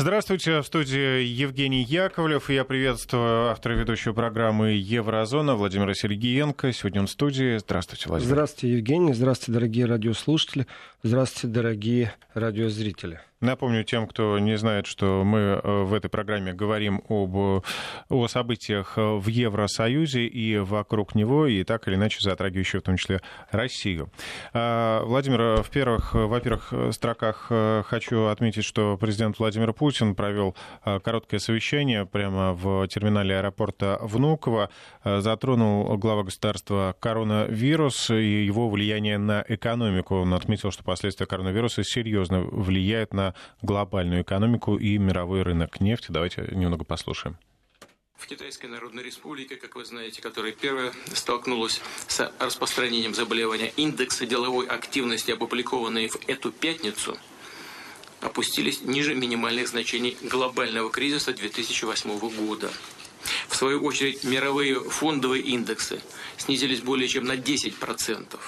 [0.00, 2.48] Здравствуйте, в студии Евгений Яковлев.
[2.48, 6.72] Я приветствую автора ведущей программы «Еврозона» Владимира Сергеенко.
[6.72, 7.58] Сегодня он в студии.
[7.58, 8.32] Здравствуйте, Владимир.
[8.32, 9.12] Здравствуйте, Евгений.
[9.12, 10.66] Здравствуйте, дорогие радиослушатели.
[11.02, 13.20] Здравствуйте, дорогие радиозрители.
[13.40, 17.64] Напомню тем, кто не знает, что мы э, в этой программе говорим об,
[18.10, 23.22] о событиях в Евросоюзе и вокруг него, и так или иначе затрагивающие в том числе
[23.50, 24.10] Россию.
[24.52, 30.54] А, Владимир, в первых, во-первых, строках э, хочу отметить, что президент Владимир Путин провел
[30.84, 34.68] э, короткое совещание прямо в терминале аэропорта Внуково,
[35.02, 40.16] затронул глава государства коронавирус и его влияние на экономику.
[40.16, 43.29] Он отметил, что последствия коронавируса серьезно влияют на
[43.62, 46.06] глобальную экономику и мировой рынок нефти.
[46.10, 47.36] Давайте немного послушаем.
[48.16, 54.66] В Китайской Народной Республике, как вы знаете, которая первая столкнулась с распространением заболевания, индексы деловой
[54.66, 57.16] активности, опубликованные в эту пятницу,
[58.20, 62.70] опустились ниже минимальных значений глобального кризиса 2008 года.
[63.48, 66.00] В свою очередь, мировые фондовые индексы
[66.36, 68.38] снизились более чем на 10%.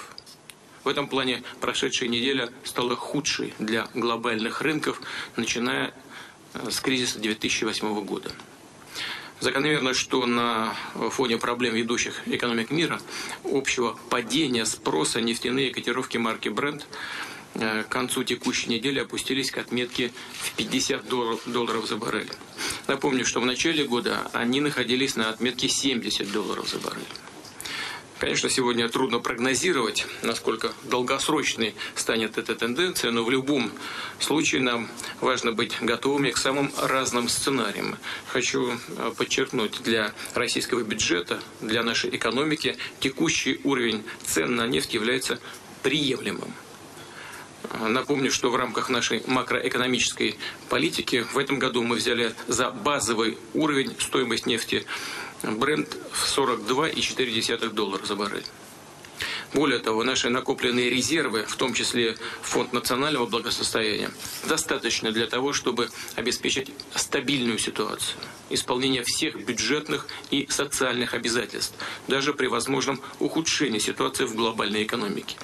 [0.84, 5.00] В этом плане прошедшая неделя стала худшей для глобальных рынков,
[5.36, 5.94] начиная
[6.54, 8.32] э, с кризиса 2008 года.
[9.38, 10.74] Закономерно, что на
[11.10, 13.00] фоне проблем ведущих экономик мира,
[13.44, 16.82] общего падения спроса нефтяные котировки марки Brent
[17.54, 21.08] э, к концу текущей недели опустились к отметке в 50
[21.46, 22.30] долларов за баррель.
[22.88, 27.02] Напомню, что в начале года они находились на отметке 70 долларов за баррель.
[28.22, 33.72] Конечно, сегодня трудно прогнозировать, насколько долгосрочной станет эта тенденция, но в любом
[34.20, 34.88] случае нам
[35.20, 37.98] важно быть готовыми к самым разным сценариям.
[38.28, 45.40] Хочу э, подчеркнуть, для российского бюджета, для нашей экономики текущий уровень цен на нефть является
[45.82, 46.54] приемлемым.
[47.80, 50.36] Напомню, что в рамках нашей макроэкономической
[50.68, 54.84] политики в этом году мы взяли за базовый уровень стоимость нефти
[55.42, 58.44] бренд в 42,4 доллара за баррель.
[59.54, 64.10] Более того, наши накопленные резервы, в том числе Фонд национального благосостояния,
[64.48, 68.16] достаточно для того, чтобы обеспечить стабильную ситуацию,
[68.48, 71.74] исполнение всех бюджетных и социальных обязательств,
[72.08, 75.36] даже при возможном ухудшении ситуации в глобальной экономике.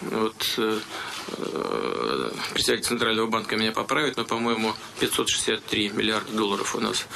[0.00, 0.80] Вот, э,
[1.38, 7.06] э, председатель Центрального банка меня поправит, но, по-моему, 563 миллиарда долларов у нас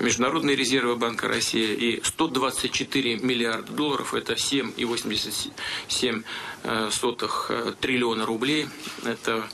[0.00, 6.24] международные резервы Банка России и 124 миллиарда долларов, это 7,87
[6.64, 6.90] э,
[7.48, 8.68] э, триллиона рублей,
[9.04, 9.44] это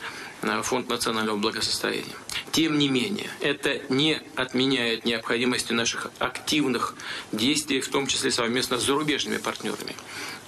[0.42, 2.14] э, Фонд национального благосостояния.
[2.52, 6.94] Тем не менее, это не отменяет необходимости наших активных
[7.32, 9.96] действий, в том числе совместно с зарубежными партнерами.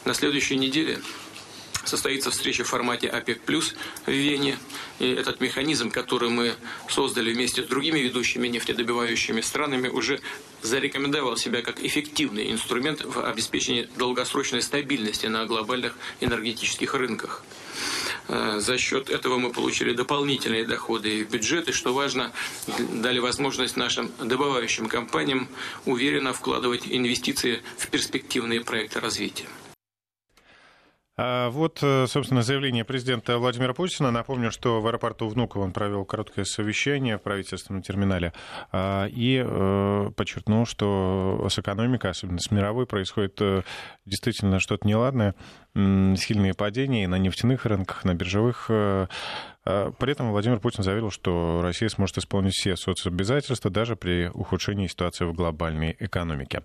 [0.05, 1.01] На следующей неделе
[1.89, 4.59] состоится встреча в формате ОПЕК+, в Вене.
[4.99, 6.55] И этот механизм, который мы
[6.89, 10.21] создали вместе с другими ведущими нефтедобивающими странами, уже
[10.63, 17.45] зарекомендовал себя как эффективный инструмент в обеспечении долгосрочной стабильности на глобальных энергетических рынках.
[18.29, 22.33] Э, за счет этого мы получили дополнительные доходы и, что важно,
[22.79, 25.49] дали возможность нашим добывающим компаниям
[25.85, 29.47] уверенно вкладывать инвестиции в перспективные проекты развития.
[31.19, 34.11] А вот, э, собственно, заявление президента Владимира Путина.
[34.11, 38.35] Напомню, что в аэропорту Внуково он провел короткое совещание в правительственном терминале
[38.71, 43.63] а, и э, подчеркнул, что с экономикой, особенно с мировой, происходит э,
[44.05, 45.35] действительно что-то неладное
[46.17, 48.67] сильные падения на нефтяных рынках, на биржевых.
[48.71, 49.09] Э,
[49.67, 54.87] э, при этом Владимир Путин заявил, что Россия сможет исполнить все соцобязательства даже при ухудшении
[54.87, 56.63] ситуации в глобальной экономике.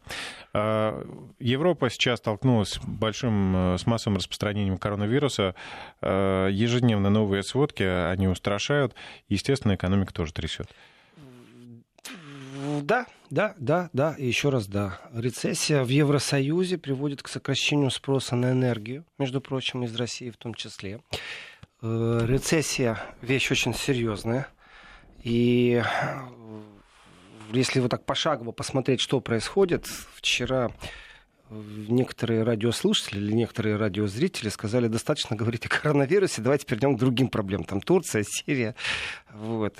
[0.53, 1.03] Э,
[1.39, 5.55] Европа сейчас столкнулась большим, с массовым распространением коронавируса.
[6.01, 8.95] Ежедневно новые сводки, они устрашают.
[9.27, 10.67] Естественно, экономика тоже трясет.
[12.81, 14.99] Да, да, да, да, и еще раз да.
[15.13, 20.53] Рецессия в Евросоюзе приводит к сокращению спроса на энергию, между прочим, из России в том
[20.53, 21.01] числе.
[21.81, 24.47] Э, рецессия вещь очень серьезная.
[25.23, 25.85] И э,
[27.53, 29.85] если вот так пошагово посмотреть, что происходит,
[30.15, 30.71] вчера
[31.49, 37.65] некоторые радиослушатели или некоторые радиозрители сказали, достаточно говорить о коронавирусе, давайте перейдем к другим проблемам.
[37.65, 38.75] Там Турция, Сирия.
[39.33, 39.77] Вот.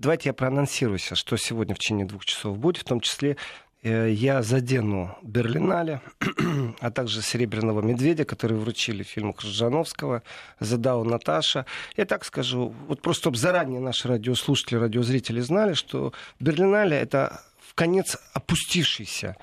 [0.00, 3.36] Давайте я проанонсирую сейчас, что сегодня в течение двух часов будет, в том числе
[3.82, 6.00] э, я задену Берлинале,
[6.80, 10.22] а также Серебряного медведя, который вручили фильму Крыжановского,
[10.58, 11.66] задал Наташа.
[11.98, 17.74] Я так скажу, вот просто чтобы заранее наши радиослушатели, радиозрители знали, что Берлинале это в
[17.74, 19.36] конец опустившийся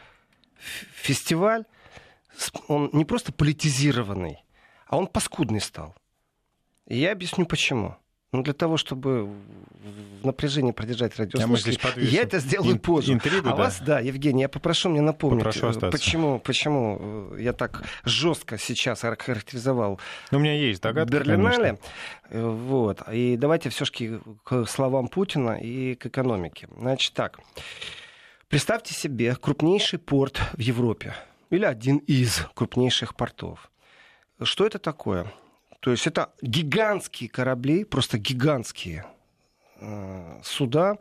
[0.96, 1.66] фестиваль,
[2.68, 4.44] он не просто политизированный,
[4.88, 5.96] а он паскудный стал.
[6.88, 7.96] И я объясню почему.
[8.34, 13.14] Ну, для того, чтобы в напряжении продержать радиослушателей, а я это сделаю ин- позже.
[13.14, 13.56] интригу, а да?
[13.56, 15.92] вас, да, Евгений, я попрошу мне напомнить, Попрошу э, остаться.
[15.98, 16.98] почему, почему
[17.36, 20.00] э, я так жестко сейчас охарактеризовал
[20.32, 21.56] Ну, у меня есть догадка, Берлинале.
[21.56, 21.80] конечно.
[22.30, 23.02] Э, Вот.
[23.14, 26.68] И давайте все-таки к словам Путина и к экономике.
[26.78, 27.40] Значит так.
[28.50, 31.14] Представьте себе крупнейший порт в Европе.
[31.50, 33.72] Или один из крупнейших портов.
[34.44, 35.32] Что это такое?
[35.80, 39.06] То есть это гигантские корабли, просто гигантские
[39.80, 40.98] э, суда,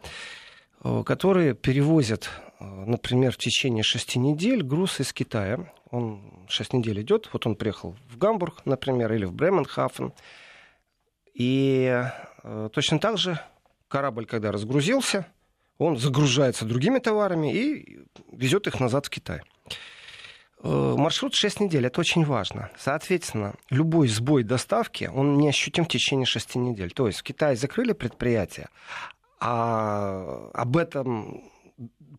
[0.84, 2.28] э, которые перевозят,
[2.60, 5.72] э, например, в течение шести недель груз из Китая.
[5.90, 10.12] Он шесть недель идет, вот он приехал в Гамбург, например, или в Бременхафен.
[11.32, 12.02] И
[12.72, 13.38] точно так же
[13.88, 15.26] корабль, когда разгрузился,
[15.78, 17.98] он загружается другими товарами и
[18.32, 19.42] везет их назад в Китай.
[20.66, 22.70] Э, Маршрут 6 недель, это очень важно.
[22.76, 26.90] Соответственно, любой сбой доставки, он неощутим в течение 6 недель.
[26.90, 28.68] То есть в Китае закрыли предприятие,
[29.38, 31.44] а об этом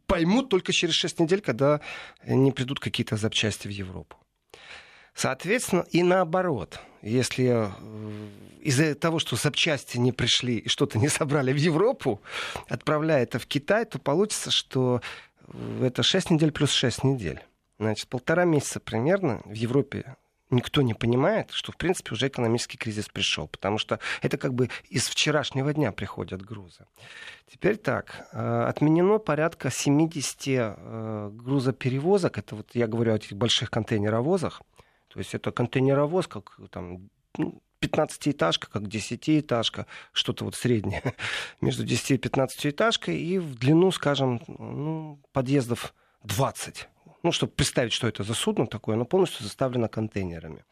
[0.06, 1.82] поймут только через 6 недель, когда
[2.26, 4.16] не придут какие-то запчасти в Европу.
[5.14, 7.70] Соответственно, и наоборот, если э,
[8.62, 12.22] из-за того, что запчасти не пришли и что-то не собрали в Европу,
[12.70, 15.02] отправляя это в Китай, то получится, что
[15.48, 17.42] э, это 6 недель плюс 6 недель.
[17.80, 20.16] Значит, полтора месяца примерно в Европе
[20.50, 24.70] никто не понимает, что, в принципе, уже экономический кризис пришел, потому что это как бы
[24.90, 26.86] из вчерашнего дня приходят грузы.
[27.52, 33.70] Теперь так, э, отменено порядка 70 э, грузоперевозок, это вот я говорю о этих больших
[33.70, 34.62] контейнеровозах,
[35.10, 41.14] то есть это контейнеровоз, как там ну, 15-этажка, как 10-этажка, что-то вот среднее
[41.62, 46.88] между 10 и 15-этажкой, и в длину, скажем, ну, подъездов 20.
[47.24, 50.64] Ну, чтобы представить, что это за судно такое, оно полностью заставлено контейнерами.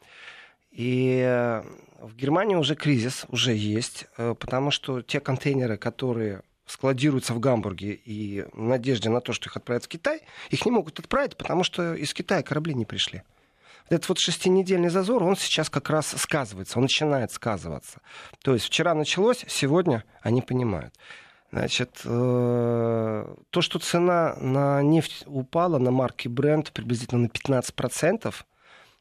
[0.70, 1.62] И э,
[2.00, 7.92] в Германии уже кризис, уже есть, э, потому что те контейнеры, которые складируются в Гамбурге
[7.92, 10.20] и в надежде на то, что их отправят в Китай,
[10.50, 13.22] их не могут отправить, потому что из Китая корабли не пришли.
[13.88, 18.00] Этот вот шестинедельный зазор, он сейчас как раз сказывается, он начинает сказываться.
[18.42, 20.92] То есть вчера началось, сегодня они понимают.
[21.52, 28.34] Значит, э, то, что цена на нефть упала на марке Brent приблизительно на 15%,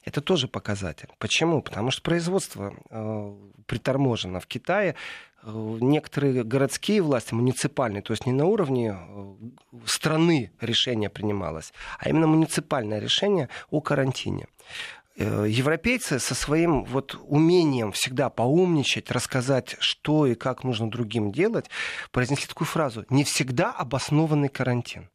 [0.06, 1.10] это тоже показатель.
[1.18, 1.62] Почему?
[1.62, 3.34] Потому что производство э,
[3.66, 4.96] приторможено в Китае.
[5.44, 9.36] Э, Некоторые городские власти, муниципальные, то есть не на уровне э,
[9.88, 14.48] страны решение принималось, а именно муниципальное решение о карантине.
[15.18, 21.70] Э, Европейцы со своим вот умением всегда поумничать, рассказать, что и как нужно другим делать,
[22.12, 25.10] произнесли такую фразу «не всегда обоснованный карантин».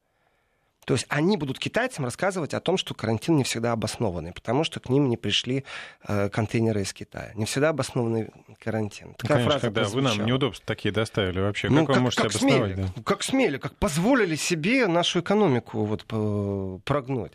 [0.91, 4.81] То есть они будут китайцам рассказывать о том, что карантин не всегда обоснованный, потому что
[4.81, 5.65] к ним не пришли
[6.03, 7.31] э, контейнеры из Китая.
[7.37, 9.11] Не всегда обоснованный карантин.
[9.11, 11.69] Ну, Такая конечно, фраза когда вы нам неудобства такие доставили вообще.
[11.69, 12.75] Ну, как, вы можете обосновать?
[12.75, 13.03] смели, да?
[13.05, 17.35] как смели, как позволили себе нашу экономику вот, э, прогнуть.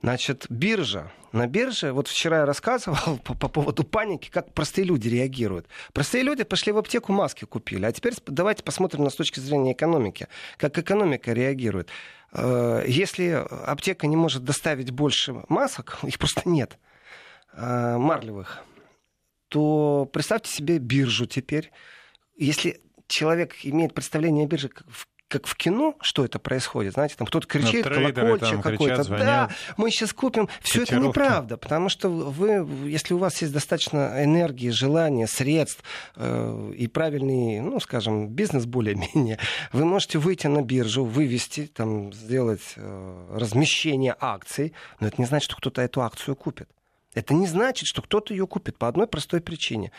[0.00, 1.10] Значит, биржа.
[1.32, 5.66] На бирже, вот вчера я рассказывал по, по поводу паники, как простые люди реагируют.
[5.92, 7.84] Простые люди пошли в аптеку, маски купили.
[7.84, 11.88] А теперь давайте посмотрим на с точки зрения экономики, как экономика реагирует.
[12.32, 16.78] Э, Если аптека не может доставить больше масок, их просто нет,
[17.52, 18.64] э, марлевых,
[19.48, 21.70] то представьте себе биржу теперь.
[22.36, 27.26] Если человек имеет представление о бирже в, как в кино, что это происходит, знаете, там
[27.26, 30.48] кто-то кричит, колокольчик какой-то, да, мы сейчас купим.
[30.60, 35.82] Все это неправда, потому что вы, если у вас есть достаточно энергии, желания, средств
[36.16, 39.38] э, и правильный, ну, скажем, бизнес более-менее,
[39.72, 45.46] вы можете выйти на биржу, вывести, там, сделать э, размещение акций, но это не значит,
[45.46, 46.68] что кто-то эту акцию купит.
[47.14, 49.92] Это не значит, что кто-то ее купит по одной простой причине.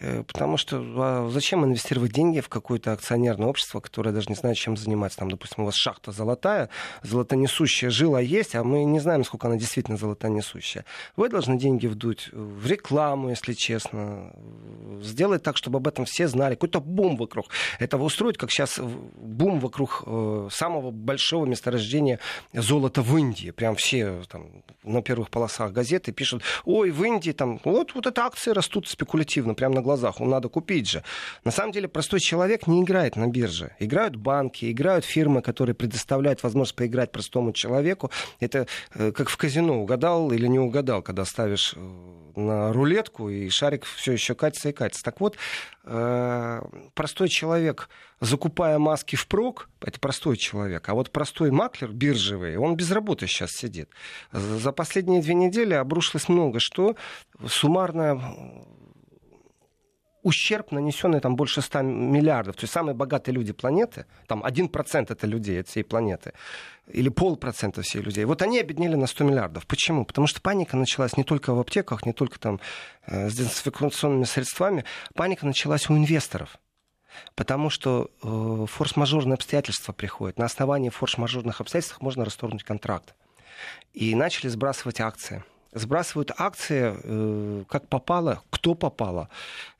[0.00, 4.56] Э, Потому что а зачем инвестировать деньги в какое-то акционерное общество, которое даже не знает,
[4.56, 5.18] чем заниматься?
[5.18, 6.68] Там, допустим, у вас шахта золотая,
[7.02, 10.84] золотонесущая жила есть, а мы не знаем, сколько она действительно золотонесущая.
[11.16, 14.32] Вы должны деньги вдуть в рекламу, если честно,
[15.00, 16.54] сделать так, чтобы об этом все знали.
[16.54, 17.46] Какой-то бум вокруг
[17.78, 22.18] этого устроить, как сейчас бум вокруг э, самого большого месторождения
[22.52, 23.50] золота в Индии.
[23.50, 28.24] Прям все там, на первых полосах газеты пишут, ой, в Индии там, вот, вот это
[28.24, 31.02] акции растут спекулятивно, прямо на глазах, ну, надо купить же.
[31.44, 33.74] На самом деле простой человек не играет на бирже.
[33.78, 38.10] Играют банки, играют фирмы, которые предоставляют возможность поиграть простому человеку.
[38.40, 41.80] Это э, как в казино, угадал или не угадал, когда ставишь э,
[42.36, 45.02] на рулетку, и шарик все еще катится и катится.
[45.04, 45.36] Так вот,
[45.84, 46.60] э,
[46.98, 47.88] простой человек,
[48.20, 53.52] закупая маски впрок, это простой человек, а вот простой маклер биржевый, он без работы сейчас
[53.52, 53.88] сидит.
[54.32, 56.96] За последние две недели обрушилось много что.
[57.46, 58.66] Суммарно
[60.24, 62.56] ущерб, нанесенный там больше 100 миллиардов.
[62.56, 66.32] То есть самые богатые люди планеты, там 1% это людей от всей планеты,
[66.88, 68.24] или полпроцента всей людей.
[68.24, 69.68] Вот они обеднели на 100 миллиардов.
[69.68, 70.04] Почему?
[70.04, 72.58] Потому что паника началась не только в аптеках, не только там
[73.06, 74.84] э, с дезинфекционными средствами.
[75.14, 76.58] Паника началась у инвесторов.
[77.34, 80.38] Потому что э, форс-мажорные обстоятельства приходят.
[80.38, 83.14] На основании форс-мажорных обстоятельств можно расторгнуть контракт.
[83.92, 89.28] И начали сбрасывать акции сбрасывают акции э, как попало, кто попало.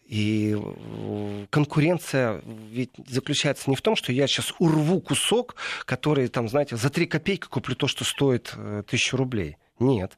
[0.07, 6.49] И э, конкуренция ведь заключается не в том, что я сейчас урву кусок, который, там,
[6.49, 9.59] знаете, за три копейки куплю то, что стоит э, тысячу рублей.
[9.79, 10.17] Нет.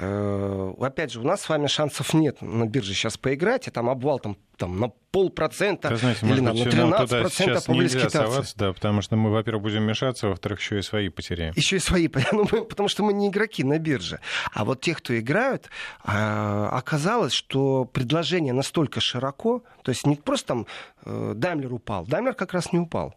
[0.00, 3.90] Э, опять же, у нас с вами шансов нет на бирже сейчас поиграть, и там
[3.90, 9.16] обвал там, там на полпроцента знаете, или на 13 процентов нельзя соваться, да, потому что
[9.16, 11.52] мы, во-первых, будем мешаться, во-вторых, еще и свои потеряем.
[11.56, 14.20] Еще и свои, ну, потому что мы не игроки на бирже.
[14.52, 15.68] А вот те, кто играют,
[16.04, 20.66] а, оказалось, что предложение настолько широко, то есть не просто там
[21.04, 23.14] э, Даймлер упал, Даймлер как раз не упал.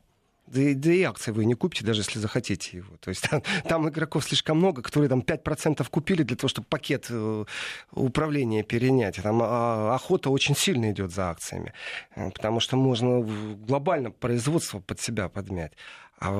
[0.54, 2.98] Да и, да и акции вы не купите, даже если захотите его.
[2.98, 7.08] То есть там, там игроков слишком много, которые там 5% купили для того, чтобы пакет
[7.10, 7.46] э,
[7.92, 9.16] управления перенять.
[9.22, 11.74] Там а, охота очень сильно идет за акциями,
[12.16, 15.72] э, потому что можно глобально производство под себя подмять.
[16.20, 16.32] А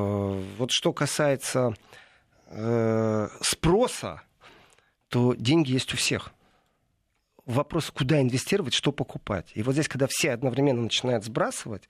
[0.58, 1.74] вот что касается
[2.48, 4.22] э, спроса,
[5.08, 6.34] то деньги есть у всех
[7.46, 9.52] вопрос, куда инвестировать, что покупать.
[9.54, 11.90] И вот здесь, когда все одновременно начинают сбрасывать,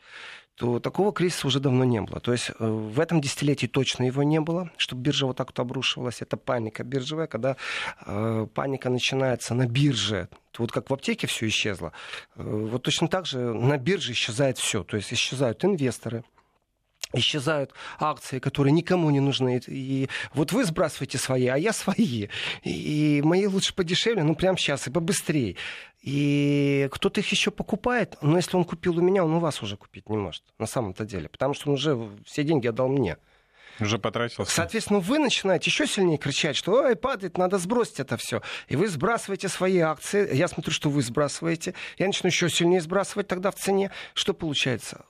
[0.56, 2.20] то такого кризиса уже давно не было.
[2.20, 5.60] То есть э, в этом десятилетии точно его не было, чтобы биржа вот так вот
[5.60, 6.22] обрушивалась.
[6.22, 7.58] Это паника биржевая, когда
[8.06, 10.30] э, паника начинается на бирже.
[10.58, 11.94] Вот как в аптеке все исчезло,
[12.36, 14.84] э, вот точно так же на бирже исчезает все.
[14.84, 16.24] То есть исчезают инвесторы,
[17.14, 19.62] исчезают акции, которые никому не нужны.
[19.68, 22.28] И вот вы сбрасываете свои, а я свои.
[22.64, 25.56] И мои лучше подешевле, ну прямо сейчас и побыстрее.
[26.02, 29.78] И кто-то их еще покупает, но если он купил у меня, он у вас уже
[29.78, 31.30] купить не может, на самом-то деле.
[31.30, 33.18] Потому что он уже все деньги отдал мне.
[33.80, 34.52] Уже потратился.
[34.52, 38.42] Соответственно, вы начинаете еще сильнее кричать, что ой, падает, надо сбросить это все.
[38.68, 40.36] И вы сбрасываете свои акции.
[40.36, 41.74] Я смотрю, что вы сбрасываете.
[41.98, 43.92] Я начну еще сильнее сбрасывать тогда в цене.
[44.14, 45.06] Что получается?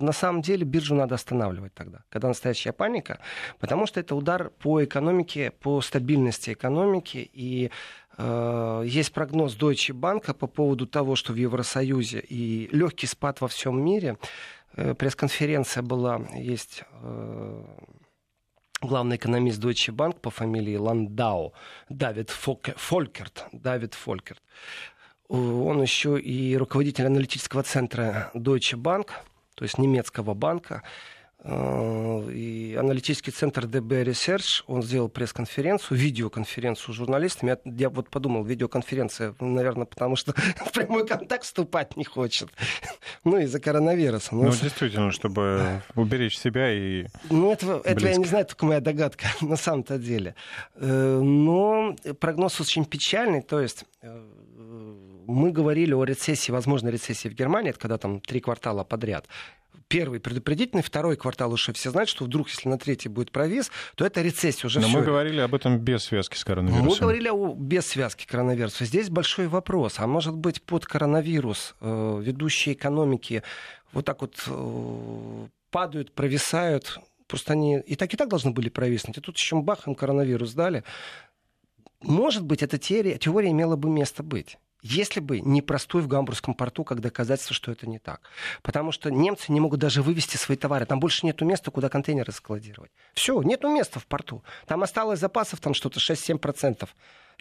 [0.00, 3.20] На самом деле биржу надо останавливать тогда, когда настоящая паника,
[3.60, 7.30] потому что это удар по экономике, по стабильности экономики.
[7.32, 7.70] И
[8.18, 13.46] э, есть прогноз Deutsche Bank по поводу того, что в Евросоюзе и легкий спад во
[13.46, 14.18] всем мире
[14.74, 17.64] пресс-конференция была, есть э,
[18.80, 21.52] главный экономист Deutsche Bank по фамилии Ландау,
[21.88, 23.46] Давид Фолькерт.
[23.52, 24.42] Давид Фолькерт.
[25.28, 29.10] Он еще и руководитель аналитического центра Deutsche Bank,
[29.54, 30.82] то есть немецкого банка.
[31.44, 37.50] Э, и аналитический центр DB Research, он сделал пресс-конференцию, видеоконференцию с журналистами.
[37.50, 40.32] Я, я вот подумал, видеоконференция, наверное, потому что
[40.64, 42.48] в прямой контакт вступать не хочет.
[43.24, 44.34] ну, из-за коронавируса.
[44.34, 48.80] Ну, ну действительно, чтобы уберечь себя и Ну, это, это я не знаю, только моя
[48.80, 50.36] догадка на самом-то деле.
[50.76, 54.22] Э, но прогноз очень печальный, то есть э,
[55.26, 59.26] мы говорили о рецессии, возможной рецессии в Германии, это когда там три квартала подряд
[59.88, 64.06] первый предупредительный, второй квартал уже все знают, что вдруг, если на третий будет провис, то
[64.06, 64.98] это рецессия уже Но все.
[64.98, 66.88] мы говорили об этом без связки с коронавирусом.
[66.88, 68.84] Мы говорили о, без связки коронавируса.
[68.84, 69.98] Здесь большой вопрос.
[69.98, 73.42] А может быть, под коронавирус э, ведущие экономики
[73.92, 79.18] вот так вот э, падают, провисают, просто они и так и так должны были провиснуть.
[79.18, 80.84] И тут еще бах, им коронавирус дали.
[82.00, 86.54] Может быть, эта теория, теория имела бы место быть если бы не простой в Гамбургском
[86.54, 88.20] порту, как доказательство, что это не так.
[88.62, 90.86] Потому что немцы не могут даже вывести свои товары.
[90.86, 92.90] Там больше нет места, куда контейнеры складировать.
[93.14, 94.42] Все, нету места в порту.
[94.66, 96.88] Там осталось запасов там что-то 6-7%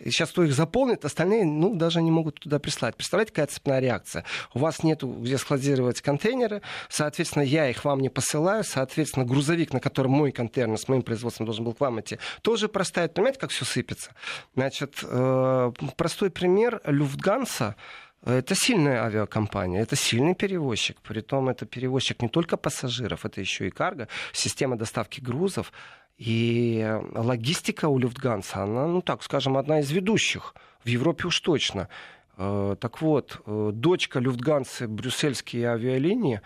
[0.05, 2.95] сейчас кто их заполнит, остальные, ну, даже не могут туда прислать.
[2.95, 4.25] Представляете, какая цепная реакция?
[4.53, 9.79] У вас нету где складировать контейнеры, соответственно, я их вам не посылаю, соответственно, грузовик, на
[9.79, 13.13] котором мой контейнер с моим производством должен был к вам идти, тоже простает.
[13.13, 14.15] Понимаете, как все сыпется?
[14.55, 16.81] Значит, э, простой пример.
[16.85, 17.75] Люфтганса
[18.23, 21.01] это сильная авиакомпания, это сильный перевозчик.
[21.01, 25.73] Притом это перевозчик не только пассажиров, это еще и карго, система доставки грузов.
[26.17, 30.55] И логистика у Люфтганса, она, ну так скажем, одна из ведущих.
[30.83, 31.89] В Европе уж точно.
[32.37, 36.41] Э, так вот, э, дочка Люфтганса, брюссельские авиалинии,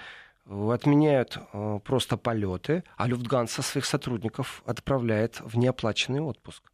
[0.45, 1.39] э, отменяют
[1.83, 6.71] просто полеты, а Люфтганса своих сотрудников отправляет в неоплаченный отпуск.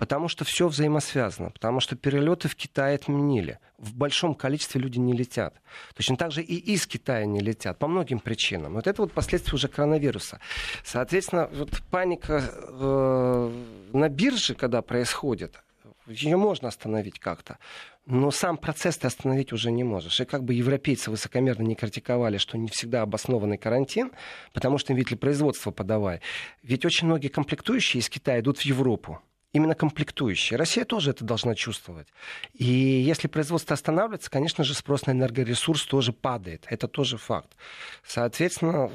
[0.00, 3.58] Потому что все взаимосвязано, потому что перелеты в Китай отменили.
[3.76, 5.60] В большом количестве люди не летят.
[5.94, 8.72] Точно так же и из Китая не летят по многим причинам.
[8.72, 10.40] Вот это вот последствия уже коронавируса.
[10.84, 13.52] Соответственно, вот паника э,
[13.92, 15.62] на бирже, когда происходит,
[16.06, 17.58] Ее можно остановить как-то.
[18.06, 20.18] Но сам процесс ты остановить уже не можешь.
[20.18, 24.12] И как бы европейцы высокомерно не критиковали, что не всегда обоснованный карантин,
[24.54, 26.22] потому что им ведь для производства подавай.
[26.62, 29.20] Ведь очень многие комплектующие из Китая идут в Европу
[29.52, 30.56] именно комплектующие.
[30.56, 32.08] Россия тоже это должна чувствовать.
[32.52, 36.64] И если производство останавливается, конечно же, спрос на энергоресурс тоже падает.
[36.68, 37.56] Это тоже факт.
[38.04, 38.90] Соответственно,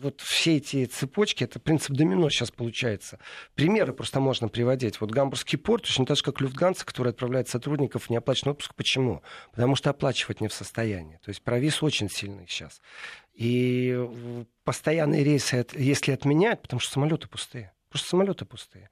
[0.00, 3.18] вот все эти цепочки, это принцип домино сейчас получается.
[3.54, 5.00] Примеры просто можно приводить.
[5.00, 8.74] Вот Гамбургский порт, точно так же, как Люфтганца, который отправляет сотрудников в неоплаченный отпуск.
[8.74, 9.22] Почему?
[9.52, 11.18] Потому что оплачивать не в состоянии.
[11.24, 12.80] То есть провис очень сильный сейчас.
[13.32, 13.96] И
[14.64, 17.72] постоянные рейсы, если отменяют, потому что самолеты пустые.
[17.94, 18.90] Просто самолеты пустые.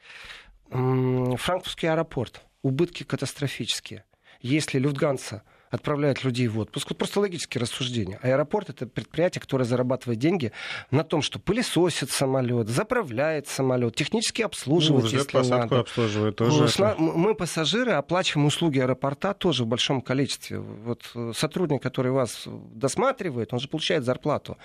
[0.72, 2.42] Франкфуртский аэропорт.
[2.62, 4.04] Убытки катастрофические.
[4.40, 6.90] Если Люфтганса отправляет людей в отпуск.
[6.90, 8.18] Вот просто логические рассуждения.
[8.22, 10.52] Аэропорт это предприятие, которое зарабатывает деньги
[10.90, 15.80] на том, что пылесосит самолет, заправляет самолет, технически обслуживает, ну, если надо.
[15.80, 16.68] обслуживает тоже.
[16.98, 20.58] Мы, пассажиры, оплачиваем услуги аэропорта тоже в большом количестве.
[20.58, 24.58] Вот э, сотрудник, который вас досматривает, он же получает зарплату.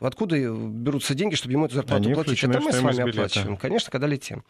[0.00, 2.42] Откуда берутся деньги, чтобы ему эту зарплату Они платить?
[2.42, 4.44] Это мы с вами оплачиваем, конечно, когда летим.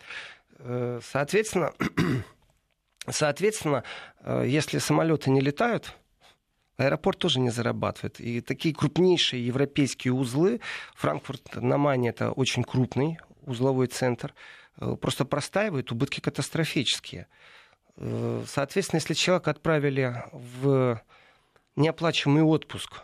[0.59, 1.73] Э, соответственно,
[3.09, 3.85] соответственно,
[4.21, 5.95] э, если самолеты не летают,
[6.77, 8.21] аэропорт тоже не зарабатывает.
[8.21, 10.61] И такие крупнейшие европейские узлы,
[10.95, 14.35] Франкфурт на Мане это очень крупный узловой центр,
[14.81, 17.27] э, просто простаивают, убытки катастрофические.
[18.47, 21.01] Соответственно, если человека отправили в
[21.77, 23.01] неоплачиваемый отпуск,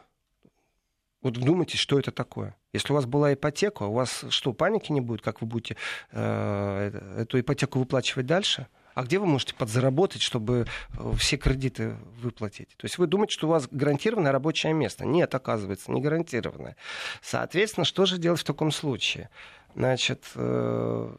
[1.23, 2.55] вот вдумайтесь, что это такое.
[2.73, 5.77] Если у вас была ипотека, у вас что, паники не будет, как вы будете
[6.11, 8.67] э, эту ипотеку выплачивать дальше?
[8.95, 10.67] А где вы можете подзаработать, чтобы
[10.99, 12.69] э, все кредиты выплатить?
[12.77, 15.05] То есть вы думаете, что у вас гарантированное рабочее место?
[15.05, 16.77] Нет, оказывается, не гарантированное.
[17.21, 19.29] Соответственно, что же делать в таком случае?
[19.75, 21.17] Значит, э,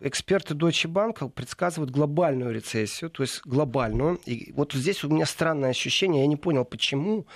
[0.00, 4.16] эксперты Deutsche Bank предсказывают глобальную рецессию, то есть глобальную.
[4.26, 7.26] И вот здесь у меня странное ощущение, я не понял, почему.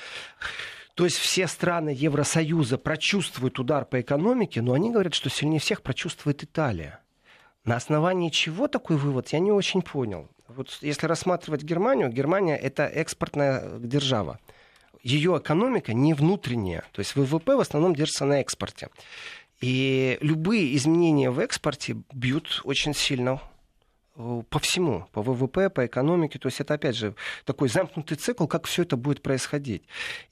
[0.98, 5.82] То есть все страны Евросоюза прочувствуют удар по экономике, но они говорят, что сильнее всех
[5.82, 6.98] прочувствует Италия.
[7.64, 10.28] На основании чего такой вывод, я не очень понял.
[10.48, 14.40] Вот если рассматривать Германию, Германия это экспортная держава.
[15.04, 18.88] Ее экономика не внутренняя, то есть ВВП в основном держится на экспорте.
[19.60, 23.40] И любые изменения в экспорте бьют очень сильно
[24.50, 26.38] по всему, по ВВП, по экономике.
[26.38, 29.84] То есть это, опять же, такой замкнутый цикл, как все это будет происходить.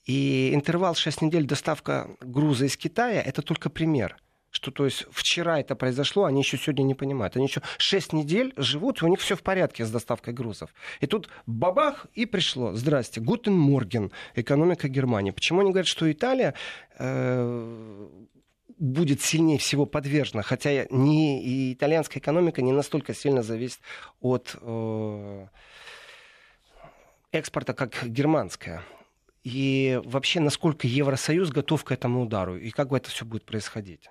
[0.04, 4.16] И интервал 6 недель доставка груза из Китая– это только пример
[4.56, 7.36] что то есть вчера это произошло, они еще сегодня не понимают.
[7.36, 10.70] Они еще 6 недель живут, и у них все в порядке с доставкой грузов.
[11.00, 12.72] И тут бабах, и пришло.
[12.72, 15.30] Здрасте, Guten Morgen, экономика Германии.
[15.30, 16.54] Почему они говорят, что Италия
[16.98, 18.08] э,
[18.78, 23.80] будет сильнее всего подвержена, хотя не, и итальянская экономика не настолько сильно зависит
[24.20, 25.46] от э,
[27.32, 28.82] экспорта, как германская.
[29.44, 34.10] И вообще, насколько Евросоюз готов к этому удару, и как бы это все будет происходить.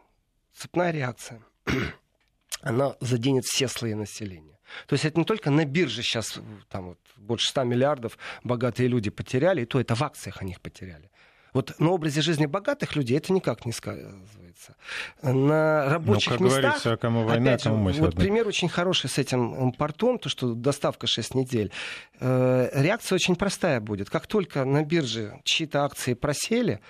[0.53, 1.41] Цепная реакция.
[2.61, 4.57] Она заденет все слои населения.
[4.87, 9.09] То есть это не только на бирже сейчас там вот, больше 100 миллиардов богатые люди
[9.09, 11.11] потеряли, и то это в акциях они их потеряли.
[11.55, 14.75] Вот на образе жизни богатых людей это никак не сказывается.
[15.21, 16.61] На рабочих ну, как местах...
[16.61, 21.07] Говорится, кому война, опять кому вот пример очень хороший с этим портом, то, что доставка
[21.07, 21.71] 6 недель.
[22.19, 24.09] Э, реакция очень простая будет.
[24.09, 26.81] Как только на бирже чьи-то акции просели,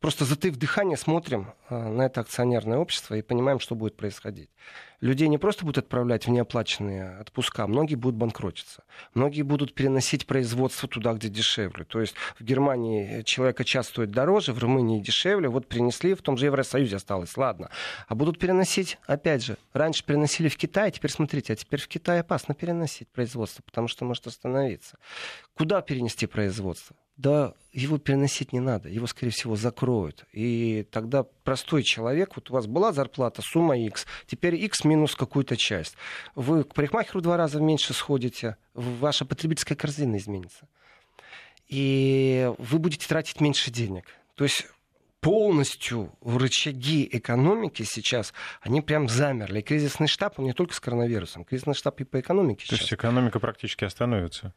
[0.00, 4.48] Просто затыв дыхание смотрим э, на это акционерное общество и понимаем, что будет происходить.
[5.00, 8.84] Людей не просто будут отправлять в неоплаченные отпуска, многие будут банкротиться.
[9.14, 11.84] Многие будут переносить производство туда, где дешевле.
[11.84, 15.48] То есть в Германии человека час стоит дороже, в Румынии дешевле.
[15.48, 17.70] Вот принесли, в том же Евросоюзе осталось, ладно.
[18.08, 22.20] А будут переносить, опять же, раньше переносили в Китай, теперь смотрите, а теперь в Китай
[22.20, 24.98] опасно переносить производство, потому что может остановиться.
[25.54, 26.94] Куда перенести производство?
[27.20, 30.24] Да его переносить не надо, его, скорее всего, закроют.
[30.32, 35.56] И тогда простой человек, вот у вас была зарплата, сумма X, теперь X минус какую-то
[35.56, 35.96] часть.
[36.34, 40.66] Вы к парикмахеру два раза меньше сходите, ваша потребительская корзина изменится.
[41.68, 44.04] И вы будете тратить меньше денег.
[44.34, 44.66] То есть
[45.20, 49.60] полностью в рычаги экономики сейчас, они прям замерли.
[49.60, 52.80] И кризисный штаб, он не только с коронавирусом, кризисный штаб и по экономике То сейчас.
[52.80, 54.54] есть экономика практически остановится?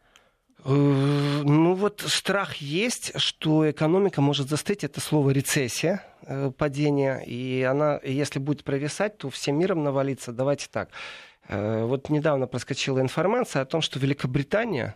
[0.65, 0.69] Э,
[1.43, 4.84] ну вот страх есть, что экономика может застыть.
[4.84, 7.23] Это слово рецессия, э, падение.
[7.26, 10.32] И она, если будет провисать, то всем миром навалится.
[10.32, 10.89] Давайте так.
[11.47, 14.95] Э, вот недавно проскочила информация о том, что Великобритания,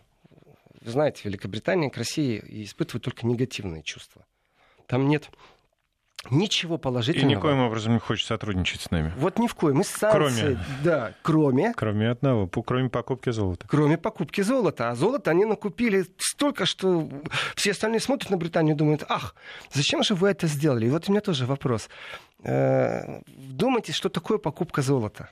[0.81, 4.25] вы знаете, Великобритания к России испытывает только негативные чувства.
[4.85, 5.29] Там нет
[6.29, 7.31] Ничего положительного.
[7.31, 9.13] И никоим образом не хочет сотрудничать с нами.
[9.17, 9.79] Вот ни в коем.
[9.81, 10.59] И санкции, Кроме.
[10.83, 13.65] да, кроме, Кроме одного, по- кроме покупки золота.
[13.69, 14.89] кроме покупки золота.
[14.89, 17.07] А золото они накупили столько, что
[17.55, 19.35] все остальные смотрят на Британию и думают, ах,
[19.71, 20.87] зачем же вы это сделали?
[20.87, 21.87] И вот у меня тоже вопрос.
[22.43, 25.29] Э, Думайте, что такое покупка золота?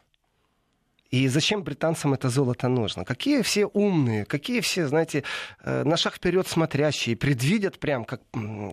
[1.11, 3.05] И зачем британцам это золото нужно?
[3.05, 5.23] Какие все умные, какие все, знаете,
[5.63, 8.21] э, на шаг вперед смотрящие, предвидят прям, как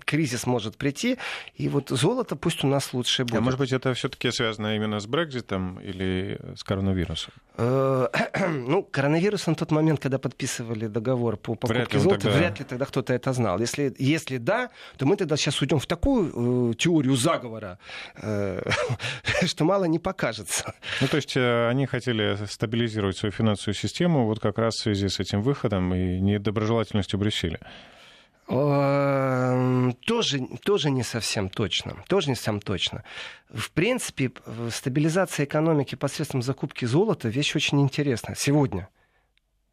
[0.04, 1.18] кризис может прийти,
[1.60, 3.36] и вот золото пусть у нас лучше будет.
[3.36, 7.32] А может быть, это все-таки связано именно с Брекзитом или с коронавирусом?
[7.58, 8.08] Э,
[8.72, 12.58] Ну, коронавирус на тот момент, когда подписывали договор по Вряд покупке он золота, тогда- вряд
[12.58, 13.58] ли тогда кто-то это знал.
[13.60, 17.78] Если, если да, то мы тогда сейчас уйдем в такую э, теорию заговора,
[18.16, 18.62] э,
[19.46, 20.74] что мало не покажется.
[21.00, 25.08] Ну, то есть э, они хотели стабилизировать свою финансовую систему вот как раз в связи
[25.08, 27.60] с этим выходом и недоброжелательностью Брюсселя.
[28.48, 32.04] Э, Тоже, тоже не совсем точно.
[32.08, 33.04] Тоже не совсем точно.
[33.48, 34.32] В принципе,
[34.70, 38.34] стабилизация экономики посредством закупки золота вещь очень интересная.
[38.36, 38.88] Сегодня.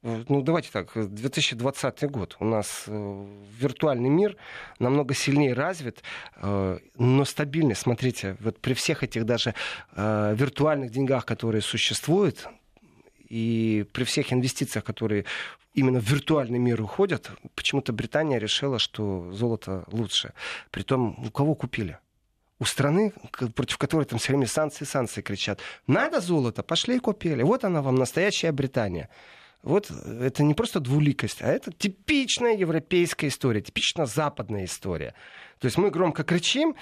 [0.04, 2.38] Э, Ну, давайте так, 2020 год.
[2.40, 3.26] У нас э,
[3.60, 4.38] виртуальный мир
[4.80, 6.04] намного сильнее развит,
[6.38, 7.76] э, но стабильный.
[7.76, 9.54] Смотрите, вот при всех этих даже
[9.96, 12.48] э, виртуальных деньгах, которые существуют,
[13.28, 15.26] и при всех инвестициях, которые
[15.74, 20.34] именно в виртуальный мир уходят, почему-то Британия решила, что золото лучше.
[20.72, 22.00] Притом, у кого купили?
[22.60, 23.14] У страны,
[23.56, 25.60] против которой там все время санкции, санкции кричат.
[25.88, 27.44] Надо золото, пошли и купили.
[27.44, 29.10] Вот она вам, настоящая Британия.
[29.64, 35.14] Вот э, это не просто двуликость, а это типичная европейская история, типично западная история.
[35.60, 36.76] То есть мы громко кричим,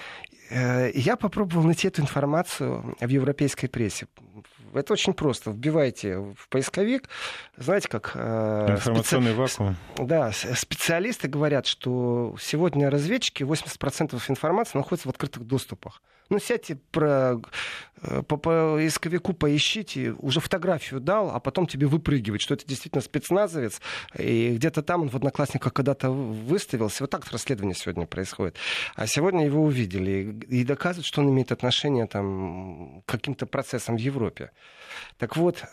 [0.50, 4.08] э, я попробовал найти эту информацию в европейской прессе.
[4.73, 5.51] Это очень просто.
[5.51, 7.10] Вбивайте в поисковик,
[7.58, 8.12] знаете, как...
[8.15, 9.75] э, Информационный специ- вакуум.
[9.97, 16.01] да, специалисты говорят, что сегодня разведчики 80% информации находятся в открытых доступах.
[16.30, 17.39] Ну, сядьте про,
[18.01, 23.80] э, по поисковику, поищите, уже фотографию дал, а потом тебе выпрыгивает, что это действительно спецназовец,
[24.17, 27.03] и где-то там он в Одноклассниках когда-то выставился.
[27.03, 28.58] Вот так расследование сегодня происходит.
[28.95, 33.95] А сегодня его увидели и и доказывают, что он имеет отношение там, к каким-то процессам
[33.95, 34.51] в Европе.
[35.17, 35.63] Так вот,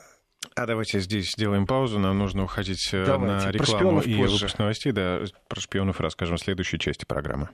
[0.57, 1.99] А давайте здесь сделаем паузу.
[1.99, 3.47] Нам нужно уходить э, Давайте.
[3.47, 4.35] на рекламу и позже.
[4.35, 4.93] выпуск новостей.
[4.93, 7.49] Да, про шпионов расскажем в следующей части программы.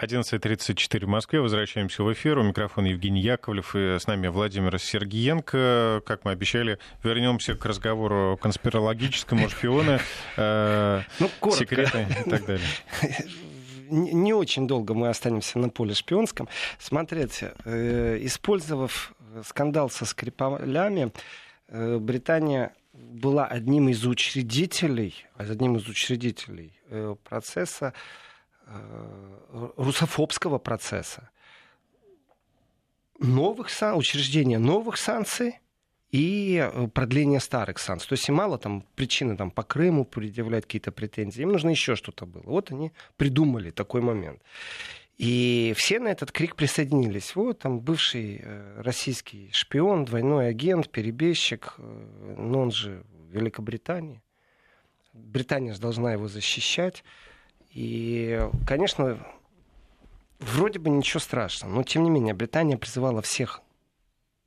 [0.00, 1.40] 11.34 в Москве.
[1.40, 2.38] Возвращаемся в эфир.
[2.38, 6.02] У микрофона Евгений Яковлев и с нами Владимир Сергиенко.
[6.06, 10.00] Как мы обещали, вернемся к разговору конспирологическому, шпионы,
[10.36, 11.64] э, ну, коротко.
[11.64, 12.66] секреты и так далее.
[13.90, 16.48] не очень долго мы останемся на поле шпионском.
[16.78, 19.12] Смотрите, э, использовав
[19.44, 21.12] скандал со Скрипалями,
[21.68, 27.92] э, Британия была одним из учредителей, одним из учредителей э, процесса,
[29.76, 31.30] русофобского процесса.
[33.18, 35.58] Новых сан- учреждения новых санкций
[36.12, 38.08] и э, продление старых санкций.
[38.08, 41.42] То есть им мало там причины там, по Крыму предъявлять какие-то претензии.
[41.42, 42.42] Им нужно еще что-то было.
[42.44, 44.42] Вот они придумали такой момент.
[45.18, 47.36] И все на этот крик присоединились.
[47.36, 54.22] Вот там бывший э, российский шпион, двойной агент, перебежчик, э, но он же в Великобритании.
[55.12, 57.04] Британия же должна его защищать.
[57.70, 59.18] И, конечно,
[60.40, 63.60] вроде бы ничего страшного, но тем не менее Британия призывала всех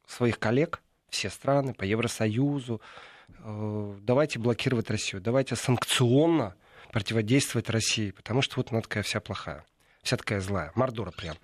[0.07, 0.81] своих коллег,
[1.13, 2.81] все страны по Евросоюзу,
[3.29, 6.55] э, давайте блокировать Россию, давайте санкционно
[6.91, 9.65] противодействовать России, потому что вот она такая вся плохая,
[10.01, 11.37] вся такая злая, мордора прям.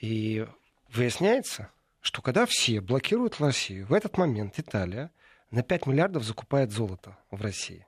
[0.00, 0.46] И
[0.88, 5.10] выясняется, что когда все блокируют Россию, в этот момент Италия
[5.50, 7.86] на 5 миллиардов закупает золото в России.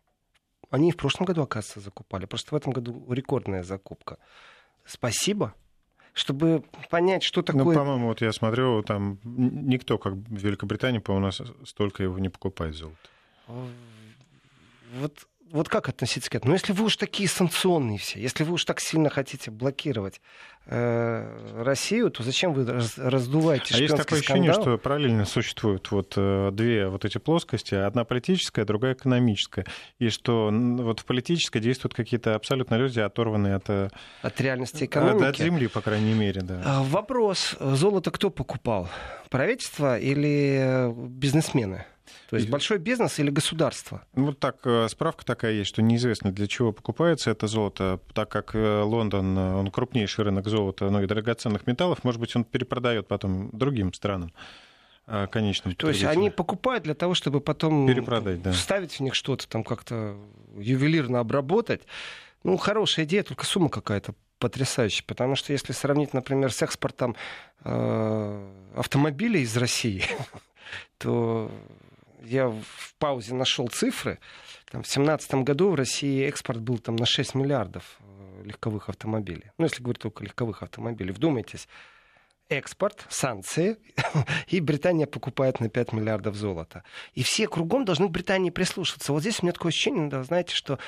[0.70, 2.27] Они и в прошлом году, оказывается, закупали.
[2.27, 4.18] Просто в этом году рекордная закупка.
[4.85, 5.55] Спасибо.
[6.14, 7.77] Чтобы понять, что Ну, такое...
[7.77, 12.29] по-моему, вот я смотрю, там никто, как в Великобритании, по-моему, у нас столько его не
[12.29, 12.96] покупает золото.
[13.48, 16.51] Вот, вот как относиться к этому?
[16.51, 20.21] Ну, если вы уж такие санкционные все, если вы уж так сильно хотите блокировать
[20.67, 24.75] э, Россию, то зачем вы раз- раздуваете А есть такое ощущение, скандал?
[24.75, 29.64] что параллельно существуют вот э, две вот эти плоскости, одна политическая, другая экономическая,
[29.99, 33.90] и что вот в политической действуют какие-то абсолютно люди, оторванные от, э,
[34.23, 35.25] От реальности от, экономики.
[35.25, 36.62] от земли, по крайней мере, да.
[36.64, 37.57] А, Вопрос.
[37.61, 38.88] Золото кто покупал?
[39.31, 41.85] Правительство или э, бизнесмены?
[42.29, 44.05] То есть большой бизнес или государство?
[44.14, 48.29] Ну, Вот так, э, справка такая есть, что неизвестно, для чего покупается это золото, так
[48.29, 52.45] как э, Лондон, э, он крупнейший рынок золота, ну и драгоценных металлов, может быть, он
[52.45, 54.33] перепродает потом другим странам
[55.31, 58.53] конечным То есть они покупают для того, чтобы потом Перепродать, да.
[58.53, 60.17] вставить в них что-то, там как-то
[60.57, 61.83] ювелирно обработать.
[62.43, 65.05] Ну, хорошая идея, только сумма какая-то потрясающе.
[65.07, 67.17] Потому что если сравнить, например, с экспортом
[67.64, 70.05] э, автомобилей из России,
[70.99, 71.51] то
[72.25, 74.19] я в паузе нашел цифры.
[74.71, 79.51] Там, в 2017 году в России экспорт был там, на 6 миллиардов э, легковых автомобилей.
[79.59, 81.13] Ну, если говорить только легковых автомобилей.
[81.13, 81.69] Вдумайтесь,
[82.49, 83.77] экспорт, санкции,
[84.49, 86.85] и Британия покупает на 5 миллиардов золота.
[87.15, 89.13] И все кругом должны к Британии прислушаться.
[89.13, 90.79] Вот здесь у меня такое ощущение, да, знаете, что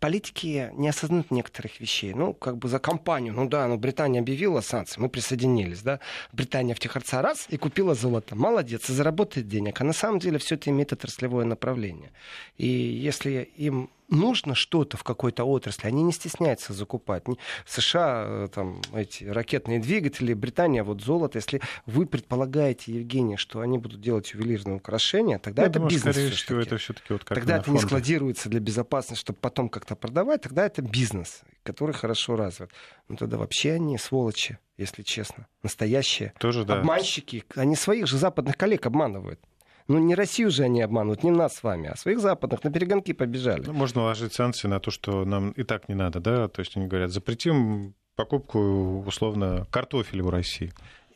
[0.00, 2.14] политики не осознают некоторых вещей.
[2.14, 3.34] Ну, как бы за компанию.
[3.34, 6.00] Ну да, ну Британия объявила санкции, мы присоединились, да.
[6.32, 8.34] Британия в втихарца раз и купила золото.
[8.34, 9.80] Молодец, и заработает денег.
[9.80, 12.10] А на самом деле все это имеет отраслевое направление.
[12.56, 17.24] И если им нужно что-то в какой-то отрасли, они не стесняются закупать.
[17.66, 21.38] США э, там эти ракетные двигатели, Британия вот золото.
[21.38, 26.14] Если вы предполагаете, Евгений, что они будут делать ювелирные украшения, тогда Я это думаю, бизнес.
[26.14, 27.82] Скорее всего, это все-таки вот как Тогда это фонде.
[27.82, 32.70] не складируется для безопасности, чтобы потом как-то продавать, тогда это бизнес, который хорошо развит.
[33.08, 35.46] Ну тогда вообще они сволочи, если честно.
[35.62, 36.32] Настоящие.
[36.38, 36.80] Тоже, да.
[36.80, 37.44] Обманщики.
[37.54, 39.40] Они своих же западных коллег обманывают.
[39.88, 43.12] Ну, не Россию же они обманут, не нас с вами, а своих западных на перегонки
[43.12, 43.62] побежали.
[43.66, 46.48] Ну, можно ложить санкции на то, что нам и так не надо, да?
[46.48, 50.72] То есть они говорят, запретим покупку, условно, картофеля в России.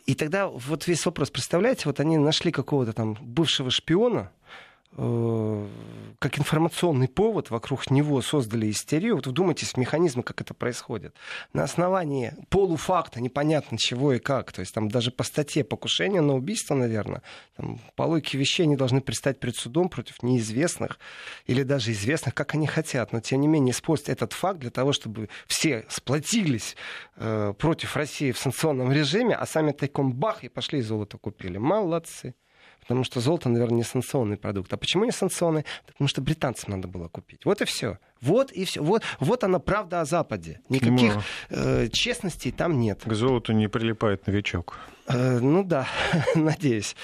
[0.07, 4.33] И тогда вот весь вопрос, представляете, вот они нашли какого-то там бывшего шпиона,
[4.95, 9.17] как информационный повод вокруг него создали истерию.
[9.17, 11.15] Вот вдумайтесь в механизмы, как это происходит.
[11.55, 14.53] На основании полуфакта, непонятно чего и как.
[14.53, 17.23] То есть там даже по статье покушения на убийство, наверное,
[17.57, 20.99] там, по логике вещей они должны предстать перед судом против неизвестных
[21.47, 23.13] или даже известных, как они хотят.
[23.13, 26.77] Но тем не менее использовать этот факт для того, чтобы все сплотились
[27.17, 31.57] э, против России в санкционном режиме, а сами тайком бах и пошли и золото купили.
[31.57, 32.35] Молодцы.
[32.83, 34.73] Потому что золото, наверное, не санкционный продукт.
[34.73, 35.65] А почему не санкционный?
[35.87, 37.45] Потому что британцам надо было купить.
[37.45, 37.99] Вот и все.
[38.21, 38.83] Вот и все.
[38.83, 40.61] Вот, вот она правда о Западе.
[40.69, 41.19] Никаких
[41.51, 43.03] э, честностей там нет.
[43.05, 44.79] К золоту не прилипает новичок.
[45.07, 45.87] Э, ну да,
[46.35, 46.97] надеюсь.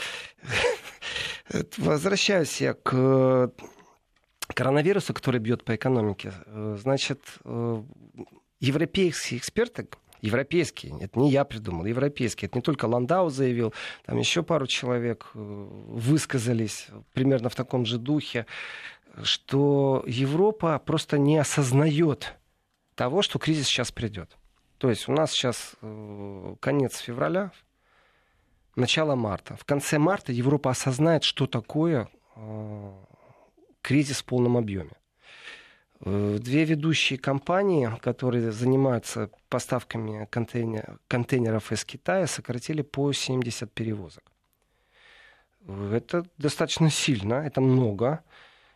[1.76, 3.52] Возвращаюсь я к
[4.54, 6.32] коронавирусу, который бьет по экономике.
[6.46, 7.82] Э, значит, э,
[8.60, 9.86] европейские эксперты
[10.20, 12.46] Европейский, это не я придумал, европейский.
[12.46, 13.72] Это не только Ландау заявил,
[14.04, 18.46] там еще пару человек э, высказались примерно в таком же духе,
[19.22, 22.35] что Европа просто не осознает
[22.94, 24.37] того, что кризис сейчас придет.
[24.78, 27.52] То есть у нас сейчас э, конец февраля,
[28.76, 29.57] начало марта.
[29.57, 32.92] В конце марта Европа осознает, что такое э,
[33.83, 34.92] кризис в полном объеме.
[36.00, 44.24] Э, две ведущие компании, которые занимаются поставками контейнер, контейнеров из Китая, сократили по 70 перевозок.
[45.66, 48.22] Это достаточно сильно, это много.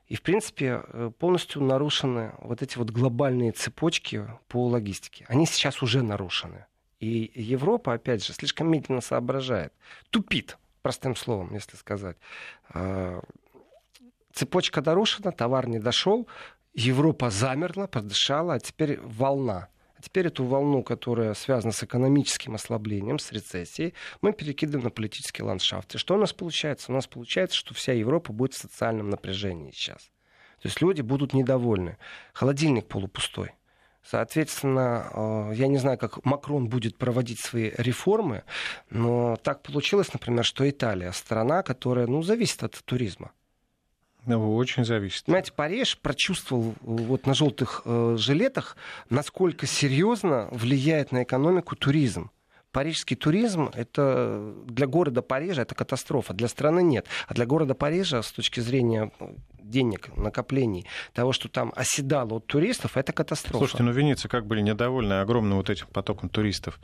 [0.08, 5.24] И, в принципе, э, полностью нарушены вот эти вот глобальные цепочки по логистике.
[5.28, 6.66] Они сейчас уже нарушены.
[6.98, 9.72] И Европа, опять же, слишком медленно соображает.
[10.10, 12.16] Тупит, простым словом, если сказать.
[12.68, 13.22] А,
[14.32, 16.28] цепочка нарушена, товар не дошел,
[16.74, 19.68] Европа замерла, подышала, а теперь волна.
[19.96, 25.42] А теперь эту волну, которая связана с экономическим ослаблением, с рецессией, мы перекидываем на политический
[25.42, 25.94] ландшафт.
[25.94, 26.90] И что у нас получается?
[26.90, 30.10] У нас получается, что вся Европа будет в социальном напряжении сейчас.
[30.60, 31.98] То есть люди будут недовольны.
[32.32, 33.52] Холодильник полупустой.
[34.04, 38.42] Соответственно, э, я не знаю, как Макрон будет проводить свои реформы,
[38.90, 43.32] но так получилось, например, что Италия страна, которая ну, зависит от туризма.
[44.26, 45.24] Ну, очень зависит.
[45.24, 48.76] Понимаете, Париж прочувствовал вот на желтых э, жилетах,
[49.10, 52.30] насколько серьезно влияет на экономику туризм.
[52.70, 57.06] Парижский туризм это для города Парижа это катастрофа, для страны нет.
[57.28, 59.12] А для города Парижа с точки зрения
[59.62, 63.58] денег, накоплений, того, что там оседало от туристов, это катастрофа.
[63.58, 66.80] Слушайте, ну венецы как были недовольны огромным вот этим потоком туристов.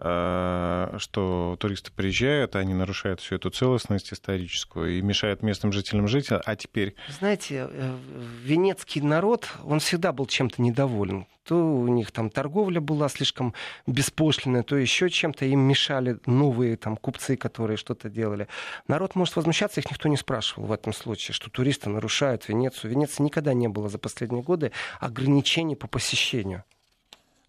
[0.00, 6.28] Э, что туристы приезжают, они нарушают всю эту целостность историческую и мешают местным жителям жить,
[6.30, 6.94] а теперь...
[7.08, 7.96] Знаете, э,
[8.44, 11.26] венецкий народ, он всегда был чем-то недоволен.
[11.42, 13.54] То у них там торговля была слишком
[13.86, 18.46] беспошлинная, то еще чем-то им мешали новые там купцы, которые что-то делали.
[18.86, 22.92] Народ может возмущаться, их никто не спрашивал в этом случае, что туристы нарушают Венецию.
[22.92, 26.64] Венеции никогда не было за последние годы ограничений по посещению.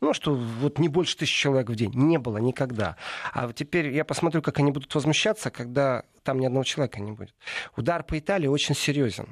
[0.02, 1.92] Ну, что вот не больше тысячи человек в день.
[1.94, 2.96] Не было никогда.
[3.34, 7.36] А теперь я посмотрю, как они будут возмущаться, когда там ни одного человека не будет.
[7.76, 9.28] Удар по Италии очень серьезен.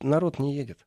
[0.00, 0.78] Народ не едет.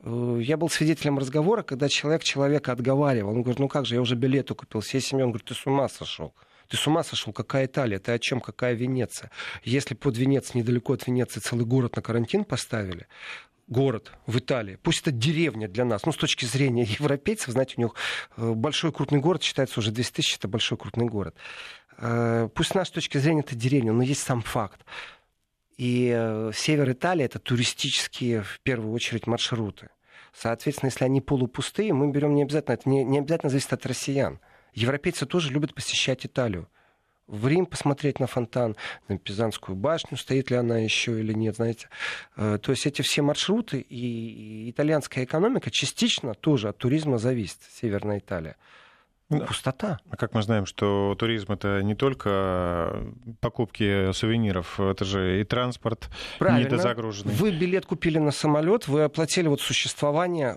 [0.00, 3.30] Э, я был свидетелем разговора, когда человек человека отговаривал.
[3.30, 5.24] Он говорит, ну как же, я уже билеты купил, всей семьей.
[5.24, 6.34] Он говорит, ты с ума сошел.
[6.68, 9.30] Ты с ума сошел, какая Италия, ты о чем, какая Венеция?
[9.64, 13.06] Если под Венецией, недалеко от Венеции, целый город на карантин поставили,
[13.66, 17.80] город в Италии, пусть это деревня для нас, ну, с точки зрения европейцев, знаете, у
[17.80, 17.94] них
[18.36, 21.34] э, большой крупный город считается уже 200 тысяч, это большой крупный город.
[21.98, 24.84] Э, пусть с нашей точки зрения это деревня, но есть сам факт.
[25.76, 29.88] И э, север Италии это туристические, в первую очередь, маршруты.
[30.32, 34.40] Соответственно, если они полупустые, мы берем не обязательно, это не, не обязательно зависит от россиян.
[34.72, 36.68] Европейцы тоже любят посещать Италию
[37.26, 38.76] в Рим посмотреть на фонтан,
[39.08, 41.88] на Пизанскую башню, стоит ли она еще или нет, знаете.
[42.36, 48.18] Э, то есть эти все маршруты и итальянская экономика частично тоже от туризма зависит, Северная
[48.18, 48.56] Италия.
[49.28, 50.00] Пустота.
[50.10, 53.02] А как мы знаем, что туризм это не только
[53.40, 56.08] покупки сувениров, это же и транспорт
[56.38, 56.66] Правильно.
[56.66, 57.34] недозагруженный.
[57.34, 60.56] Вы билет купили на самолет, вы оплатили вот существование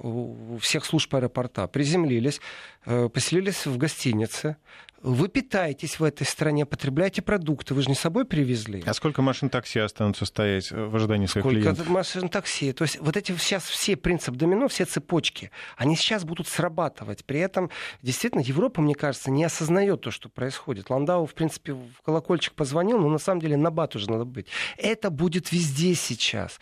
[0.59, 2.41] всех служб аэропорта, приземлились,
[2.85, 4.57] э, поселились в гостинице,
[5.01, 8.83] вы питаетесь в этой стране, потребляете продукты, вы же не с собой привезли.
[8.85, 11.89] А сколько машин такси останутся стоять в ожидании своих сколько клиентов?
[11.89, 12.73] машин такси.
[12.73, 17.25] То есть вот эти сейчас все принципы домино, все цепочки, они сейчас будут срабатывать.
[17.25, 17.69] При этом
[18.01, 20.89] действительно Европа, мне кажется, не осознает то, что происходит.
[20.89, 24.47] Ландау, в принципе, в колокольчик позвонил, но на самом деле на бат уже надо быть.
[24.77, 26.59] Это будет везде сейчас.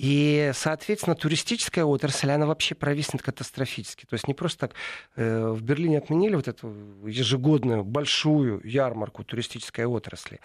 [0.00, 4.06] И, соответственно, туристическая отрасль, она вообще провиснет катастрофически.
[4.06, 4.74] То есть не просто так
[5.16, 6.72] э, в Берлине отменили вот эту
[7.04, 10.38] ежегодную большую ярмарку туристической отрасли.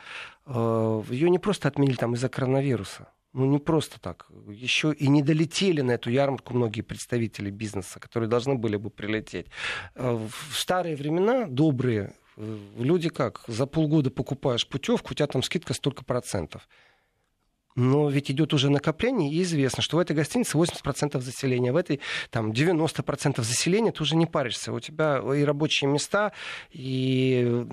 [0.48, 3.10] Э, ее не просто отменили там из-за коронавируса.
[3.34, 4.26] Ну, не просто так.
[4.48, 9.46] Еще и не долетели на эту ярмарку многие представители бизнеса, которые должны были бы прилететь.
[9.94, 13.44] Э, в старые времена добрые люди как?
[13.48, 16.68] За полгода покупаешь путевку, у тебя там скидка столько процентов.
[17.76, 22.02] Но ведь идет уже накопление, и известно, что в этой гостинице 80% заселения, в этой
[22.30, 24.72] там 90% заселения, ты уже не паришься.
[24.72, 26.34] У тебя и рабочие места,
[26.72, 27.66] и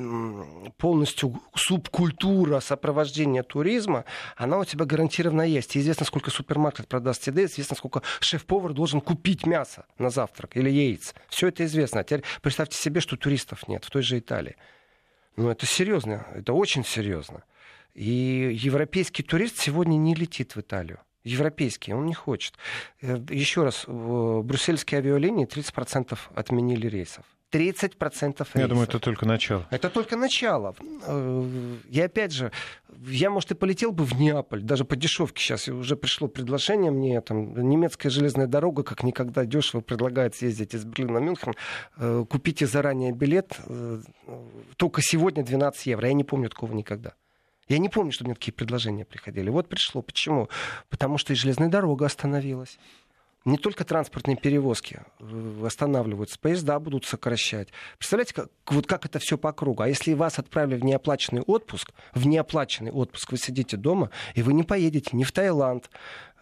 [0.79, 4.05] полностью субкультура сопровождения туризма,
[4.37, 5.77] она у тебя гарантированно есть.
[5.77, 10.71] И известно, сколько супермаркет продаст еды, известно, сколько шеф-повар должен купить мясо на завтрак или
[10.71, 11.15] яиц.
[11.29, 12.01] Все это известно.
[12.01, 14.57] А теперь представьте себе, что туристов нет в той же Италии.
[15.37, 17.45] Ну, это серьезно, это очень серьезно.
[18.01, 21.01] И европейский турист сегодня не летит в Италию.
[21.23, 22.55] Европейский, он не хочет.
[23.03, 27.27] Э, еще раз, брюссельские авиалинии 30% отменили рейсов.
[27.53, 28.49] 30% рейсов.
[28.55, 29.67] Я думаю, это только начало.
[29.71, 30.75] Это только начало.
[31.07, 32.53] Э, и опять же,
[33.07, 35.69] я, может, и полетел бы в Неаполь, даже по дешевке сейчас.
[35.69, 41.21] Уже пришло предложение мне, там, немецкая железная дорога, как никогда дешево предлагает съездить из Берлина
[41.21, 41.53] в Мюнхен.
[41.99, 43.61] Э, купите заранее билет,
[44.79, 46.09] только сегодня 12 евро.
[46.09, 47.13] Я не помню такого никогда.
[47.71, 49.49] Я не помню, что мне такие предложения приходили.
[49.49, 50.03] Вот пришло.
[50.03, 50.49] Почему?
[50.89, 52.79] Потому что и железная дорога остановилась.
[53.45, 57.69] Не только транспортные перевозки э, останавливаются, поезда будут сокращать.
[57.97, 59.83] Представляете, как, вот как это все по кругу?
[59.83, 64.53] А если вас отправили в неоплаченный отпуск, в неоплаченный отпуск, вы сидите дома, и вы
[64.53, 65.91] не поедете ни в Таиланд,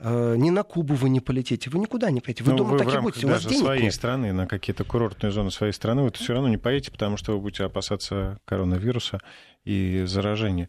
[0.00, 2.42] э, ни на Кубу вы не полетите, вы никуда не поедете.
[2.42, 3.94] Вы Но дома вы так в и будете, у даже вас денег своей нет.
[3.94, 7.38] страны, на какие-то курортные зоны своей страны, вы все равно не поедете, потому что вы
[7.38, 9.20] будете опасаться коронавируса
[9.64, 10.68] и заражения.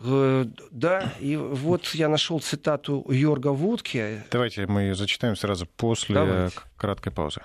[0.00, 4.22] Э, Да, и вот я нашел цитату Йорга Вудки.
[4.30, 6.58] Давайте мы ее зачитаем сразу после Давайте.
[6.76, 7.42] краткой паузы.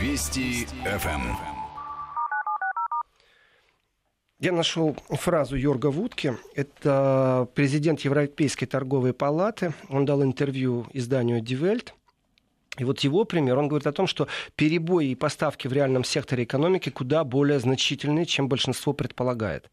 [0.00, 1.36] Вести ФМ.
[4.40, 6.36] Я нашел фразу Йорга Вудки.
[6.56, 9.72] Это президент Европейской торговой палаты.
[9.88, 11.92] Он дал интервью изданию Die Welt.
[12.78, 16.44] И вот его пример, он говорит о том, что перебои и поставки в реальном секторе
[16.44, 19.70] экономики куда более значительные, чем большинство предполагает.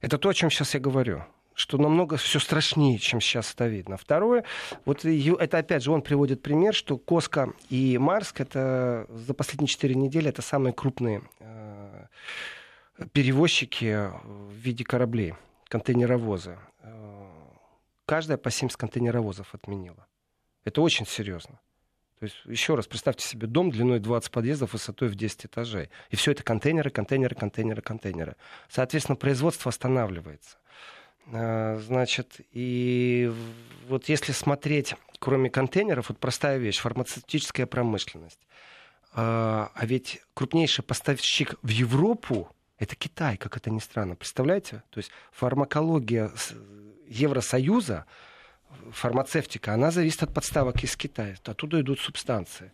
[0.00, 3.96] Это то, о чем сейчас я говорю что намного все страшнее, чем сейчас это видно.
[3.96, 4.44] Второе,
[4.84, 9.94] вот это опять же он приводит пример, что Коска и Марск это за последние четыре
[9.94, 12.06] недели это самые крупные э,
[13.12, 15.34] перевозчики в виде кораблей,
[15.68, 16.58] контейнеровозы.
[16.82, 17.24] Э,
[18.04, 20.06] Каждая по 70 контейнеровозов отменила.
[20.64, 21.60] Это очень серьезно.
[22.24, 25.90] То есть, еще раз, представьте себе дом длиной 20 подъездов, высотой в 10 этажей.
[26.08, 28.36] И все это контейнеры, контейнеры, контейнеры, контейнеры.
[28.70, 30.56] Соответственно, производство останавливается.
[31.30, 33.30] А, Значит, и
[33.88, 38.40] вот если смотреть, кроме контейнеров, вот простая вещь, фармацевтическая промышленность.
[39.12, 44.16] А а ведь крупнейший поставщик в Европу это Китай, как это ни странно.
[44.16, 44.82] Представляете?
[44.88, 46.32] То есть фармакология
[47.06, 48.06] Евросоюза,
[48.90, 51.36] фармацевтика, она зависит от подставок из Китая.
[51.44, 52.72] Оттуда идут субстанции.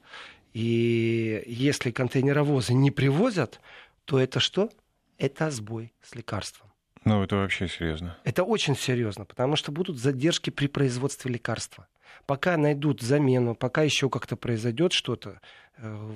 [0.52, 3.60] И если контейнеровозы не привозят,
[4.04, 4.70] то это что?
[5.18, 6.70] Это сбой с лекарством.
[7.04, 8.16] Ну, это вообще серьезно.
[8.24, 11.86] Это очень серьезно, потому что будут задержки при производстве лекарства.
[12.26, 15.40] Пока найдут замену, пока еще как-то произойдет что-то,
[15.78, 16.12] э,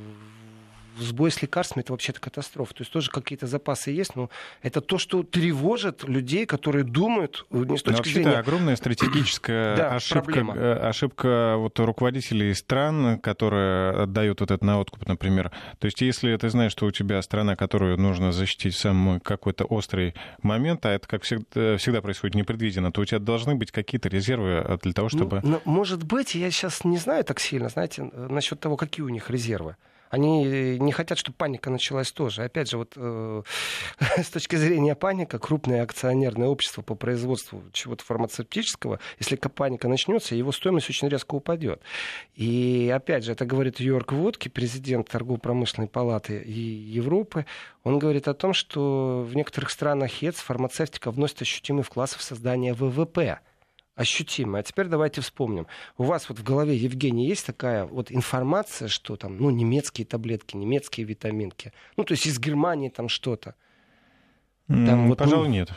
[0.98, 2.74] сбой с лекарствами это вообще-то катастрофа.
[2.74, 4.30] То есть тоже какие-то запасы есть, но
[4.62, 8.30] это то, что тревожит людей, которые думают э, не с точки зрения...
[8.30, 15.06] Это огромная стратегическая ошибка, э, ошибка вот руководителей стран, которые отдают вот это на откуп,
[15.06, 15.50] например.
[15.78, 19.64] То есть если ты знаешь, что у тебя страна, которую нужно защитить в самый какой-то
[19.64, 24.08] острый момент, а это, как всегда, всегда происходит непредвиденно, то у тебя должны быть какие-то
[24.08, 25.40] резервы для того, ну, чтобы...
[25.42, 29.30] Ну, может быть, я сейчас не знаю так сильно, знаете, насчет того, какие у них
[29.30, 29.76] резервы.
[30.14, 32.44] Они не хотят, чтобы паника началась тоже.
[32.44, 33.42] Опять же, вот э,
[34.16, 40.52] с точки зрения паника, крупное акционерное общество по производству чего-то фармацевтического, если паника начнется, его
[40.52, 41.82] стоимость очень резко упадет.
[42.36, 47.44] И опять же, это говорит Йорк Водки, президент торгово-промышленной палаты Европы.
[47.82, 52.72] Он говорит о том, что в некоторых странах ЕЦ фармацевтика вносит ощутимый вклад в создание
[52.72, 53.40] ВВП
[53.94, 54.58] ощутимо.
[54.58, 55.66] А теперь давайте вспомним.
[55.96, 60.56] У вас вот в голове, Евгений, есть такая вот информация, что там, ну, немецкие таблетки,
[60.56, 61.72] немецкие витаминки.
[61.96, 63.54] Ну, то есть из Германии там что-то.
[64.66, 65.70] Там, mm, вот, пожалуй, ну, нет.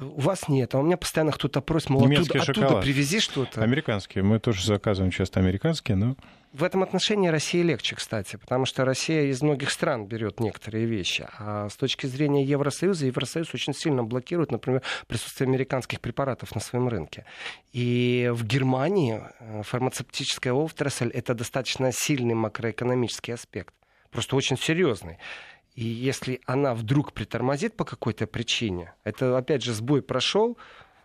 [0.00, 3.62] У вас нет, а у меня постоянно кто-то просит, мол, оттуда, оттуда привези что-то.
[3.62, 6.16] Американские, мы тоже заказываем часто американские, но...
[6.52, 11.28] В этом отношении Россия легче, кстати, потому что Россия из многих стран берет некоторые вещи.
[11.38, 16.88] А с точки зрения Евросоюза, Евросоюз очень сильно блокирует, например, присутствие американских препаратов на своем
[16.88, 17.26] рынке.
[17.72, 23.74] И в Германии э, фармацевтическая отрасль— это достаточно сильный макроэкономический аспект.
[24.10, 25.18] Просто очень серьезный.
[25.78, 30.58] И если она вдруг притормозит по какой-то причине, это, опять же, сбой прошел,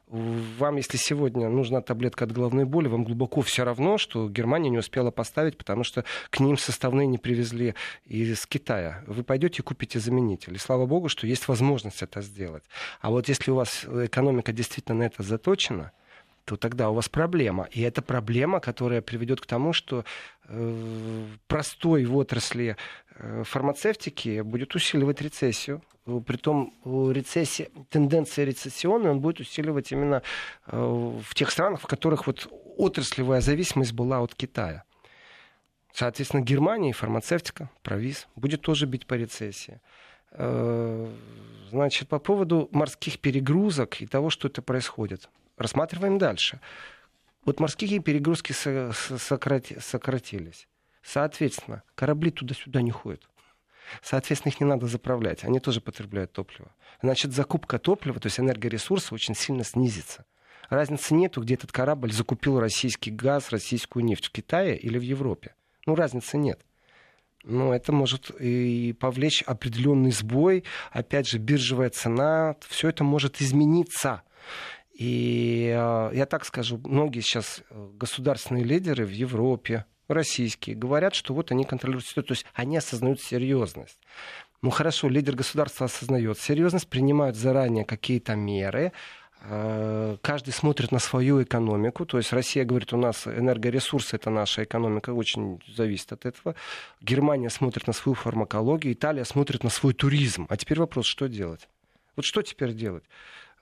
[0.07, 4.79] вам, если сегодня нужна таблетка от головной боли, вам глубоко все равно, что Германия не
[4.79, 7.75] успела поставить, потому что к ним составные не привезли
[8.07, 9.03] из Китая.
[9.05, 10.55] Вы пойдете и купите заменитель.
[10.55, 12.63] И слава богу, что есть возможность это сделать.
[12.99, 15.91] А вот если у вас экономика действительно на это заточена,
[16.45, 17.67] то тогда у вас проблема.
[17.71, 20.03] И это проблема, которая приведет к тому, что
[20.45, 22.75] э, простой в отрасли
[23.15, 25.81] э, фармацевтики будет усиливать рецессию.
[26.27, 30.21] Притом рецессия, тенденция рецессионная он будет усиливать именно
[30.67, 34.83] э, в тех странах, в которых вот отраслевая зависимость была от Китая.
[35.93, 39.79] Соответственно, Германия и фармацевтика, провиз, будет тоже бить по рецессии.
[40.31, 41.07] Э,
[41.69, 45.29] значит, по поводу морских перегрузок и того, что это происходит.
[45.57, 46.59] Рассматриваем дальше.
[47.45, 50.67] Вот морские перегрузки сократились.
[51.03, 53.27] Соответственно, корабли туда-сюда не ходят.
[54.01, 55.43] Соответственно, их не надо заправлять.
[55.43, 56.73] Они тоже потребляют топливо.
[57.01, 60.25] Значит, закупка топлива, то есть энергоресурса, очень сильно снизится.
[60.69, 65.53] Разницы нету, где этот корабль закупил российский газ, российскую нефть в Китае или в Европе.
[65.85, 66.61] Ну, разницы нет.
[67.43, 70.63] Но это может и повлечь определенный сбой.
[70.91, 74.23] Опять же, биржевая цена, все это может измениться.
[74.93, 81.33] И э, я так скажу, многие сейчас э, государственные лидеры в Европе, российские, говорят, что
[81.33, 83.97] вот они контролируют ситуацию, то есть они осознают серьезность.
[84.61, 88.91] Ну хорошо, лидер государства осознает серьезность, принимают заранее какие-то меры,
[89.41, 94.63] э, каждый смотрит на свою экономику, то есть Россия говорит, у нас энергоресурсы, это наша
[94.63, 96.55] экономика, очень зависит от этого.
[97.01, 100.45] Германия смотрит на свою фармакологию, Италия смотрит на свой туризм.
[100.49, 101.67] А теперь вопрос, что делать?
[102.15, 103.03] Вот что теперь делать?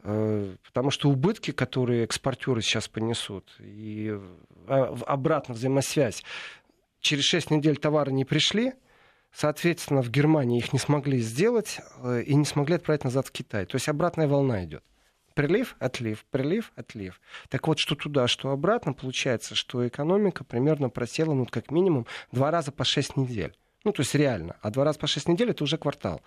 [0.04, 4.18] Э, потому что убытки, которые экспортеры сейчас понесут, и
[4.68, 6.24] а, обратно взаимосвязь,
[7.00, 8.74] через 6 недель товары не пришли,
[9.32, 13.66] соответственно, в Германии их не смогли сделать э, и не смогли отправить назад в Китай.
[13.66, 14.84] То есть обратная волна идет.
[15.36, 17.22] Прилив, отлив, прилив, отлив.
[17.50, 22.52] Так вот, что туда, что обратно, получается, что экономика примерно просела, ну, как минимум, два
[22.52, 23.56] раза по 6 недель.
[23.84, 24.58] Ну, то есть реально.
[24.62, 26.22] А два раза по 6 недель это уже квартал.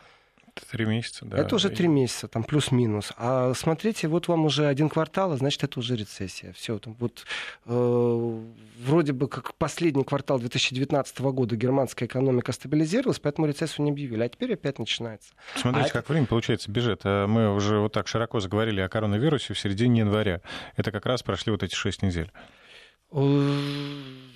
[0.70, 1.38] Три месяца, да.
[1.38, 3.12] Это уже три месяца, там плюс-минус.
[3.16, 6.52] А смотрите, вот вам уже один квартал, а значит, это уже рецессия.
[6.52, 7.24] Все, там вот
[7.66, 8.40] э,
[8.78, 14.22] вроде бы как последний квартал 2019 года германская экономика стабилизировалась, поэтому рецессию не объявили.
[14.22, 15.34] А теперь опять начинается.
[15.56, 16.12] Смотрите, а как это...
[16.12, 17.00] время, получается, бежит.
[17.04, 20.40] А мы уже вот так широко заговорили о коронавирусе в середине января.
[20.76, 22.30] Это как раз прошли вот эти шесть недель.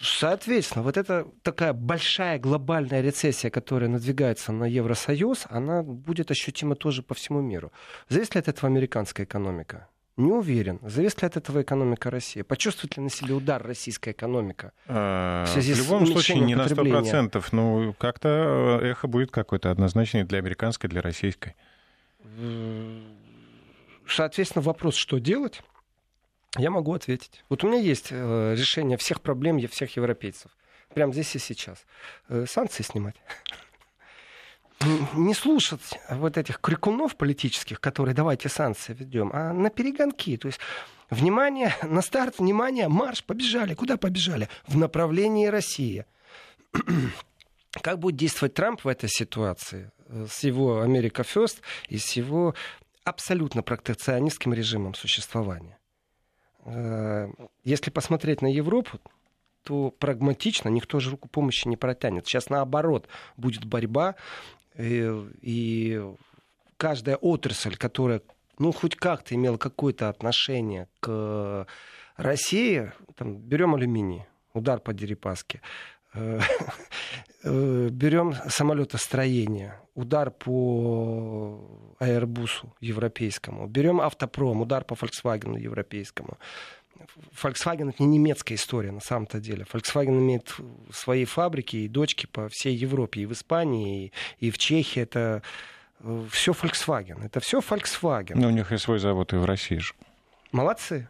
[0.00, 7.02] Соответственно, вот эта такая большая глобальная рецессия, которая надвигается на Евросоюз, она будет ощутима тоже
[7.02, 7.72] по всему миру.
[8.08, 9.88] Зависит ли от этого американская экономика?
[10.16, 10.80] Не уверен.
[10.82, 12.42] Зависит ли от этого экономика России?
[12.42, 14.72] Почувствует ли на себе удар российская экономика?
[14.88, 19.70] А, в, связи в любом случае, не на 100%, но как-то э, эхо будет какое-то
[19.70, 21.54] однозначное для американской, для российской.
[24.08, 25.62] Соответственно, вопрос, что делать?
[26.58, 27.44] Я могу ответить.
[27.48, 30.50] Вот у меня есть э, решение всех проблем всех европейцев.
[30.92, 31.86] Прямо здесь и сейчас.
[32.28, 33.14] Э, санкции снимать.
[35.14, 40.36] Не слушать вот этих крикунов политических, которые давайте санкции ведем, а на перегонки.
[40.36, 40.60] То есть
[41.10, 43.74] внимание, на старт, внимание, марш, побежали.
[43.74, 44.48] Куда побежали?
[44.66, 46.06] В направлении России.
[47.82, 52.54] Как будет действовать Трамп в этой ситуации э, с его Америка First и с его
[53.04, 55.77] абсолютно протекционистским режимом существования?
[56.70, 57.28] Э,
[57.64, 58.98] если посмотреть на Европу,
[59.62, 62.26] то прагматично никто же руку помощи не протянет.
[62.26, 64.14] Сейчас наоборот будет борьба,
[64.76, 66.02] и, э, и
[66.76, 68.22] каждая отрасль, которая
[68.58, 71.66] ну, хоть как-то имела какое-то отношение к
[72.16, 75.60] России, там, берем алюминий, удар по Дерипаске,
[77.44, 86.38] берем самолетостроение, удар по Airbus европейскому, берем автопром, удар по Volkswagen европейскому.
[87.42, 89.64] Volkswagen это не немецкая история на самом-то деле.
[89.72, 90.54] Volkswagen имеет
[90.92, 95.02] свои фабрики и дочки по всей Европе, и в Испании, и, в Чехии.
[95.02, 95.42] Это
[96.00, 97.24] э, все Volkswagen.
[97.24, 98.34] Это все Volkswagen.
[98.34, 99.94] Но у них и свой завод и в России же.
[100.52, 101.08] Молодцы.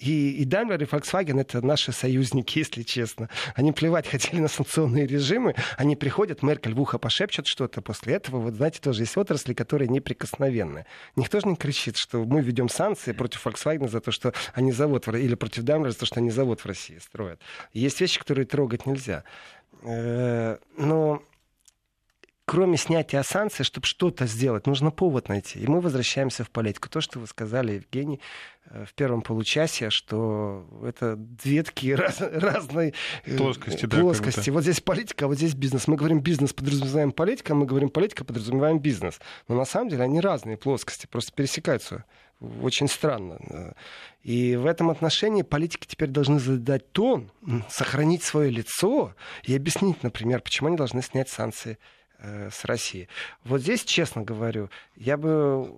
[0.00, 3.28] И, и Daimler, и Volkswagen это наши союзники, если честно.
[3.54, 5.54] Они плевать хотели на санкционные режимы.
[5.76, 7.82] Они приходят, Меркель в ухо пошепчет что-то.
[7.82, 10.86] После этого, вот знаете, тоже есть отрасли, которые неприкосновенны.
[11.16, 15.06] Никто же не кричит, что мы ведем санкции против Volkswagen за то, что они завод,
[15.08, 17.40] или против Daimler за то, что они завод в России строят.
[17.72, 19.24] Есть вещи, которые трогать нельзя.
[19.82, 21.22] Э, но
[22.46, 25.58] кроме снятия санкций, чтобы что-то сделать, нужно повод найти.
[25.58, 26.88] И мы возвращаемся в политику.
[26.88, 28.20] То, что вы сказали, Евгений,
[28.66, 32.94] э, в первом получасе, что это две такие раз, разные
[33.24, 33.86] э, плоскости.
[33.86, 34.50] плоскости.
[34.50, 35.88] Да, вот здесь политика, а вот здесь бизнес.
[35.88, 39.20] Мы говорим бизнес, подразумеваем политика, а мы говорим политика, подразумеваем бизнес.
[39.48, 42.04] Но на самом деле они разные плоскости, просто пересекаются
[42.62, 43.74] очень странно.
[44.22, 47.32] И в этом отношении политики теперь должны задать тон,
[47.70, 51.78] сохранить свое лицо и объяснить, например, почему они должны снять санкции
[52.22, 53.08] с Россией.
[53.44, 55.70] Вот здесь, честно говорю, я бы,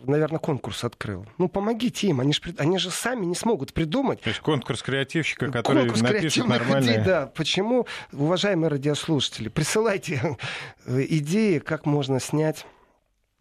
[0.00, 1.26] наверное, конкурс открыл.
[1.38, 4.20] Ну, помогите им, они же, они же сами не смогут придумать.
[4.22, 6.98] То есть конкурс креативщика, который конкурс напишет нормальные...
[6.98, 7.26] Людей, да.
[7.26, 10.36] Почему, уважаемые радиослушатели, присылайте
[10.86, 12.66] э, идеи, как можно снять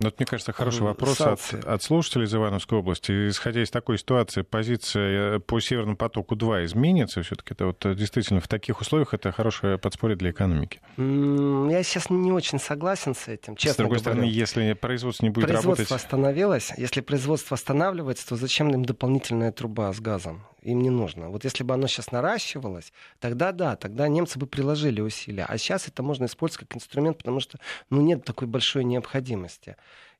[0.01, 3.29] ну, это, мне кажется, хороший вопрос от, от слушателей из Ивановской области.
[3.29, 7.21] Исходя из такой ситуации, позиция э, по Северному потоку-2 изменится?
[7.21, 10.81] Все-таки это вот э, действительно в таких условиях это хорошее подспорье для экономики.
[10.97, 14.13] Я сейчас не очень согласен с этим, честно С другой говоря.
[14.13, 15.87] стороны, если производство не будет производство работать...
[15.87, 16.73] Производство остановилось.
[16.77, 20.43] Если производство останавливается, то зачем им дополнительная труба с газом?
[20.61, 21.29] Им не нужно.
[21.29, 25.45] Вот если бы оно сейчас наращивалось, тогда да, тогда немцы бы приложили усилия.
[25.45, 27.59] А сейчас это можно использовать как инструмент, потому что
[27.89, 29.75] ну, нет такой большой необходимости.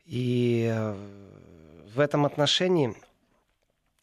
[0.05, 0.95] И э,
[1.93, 2.95] в этом отношении,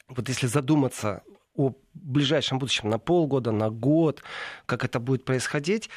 [0.08, 1.22] вот если задуматься
[1.56, 4.22] о ближайшем будущем на полгода, на год,
[4.66, 5.90] как это будет происходить,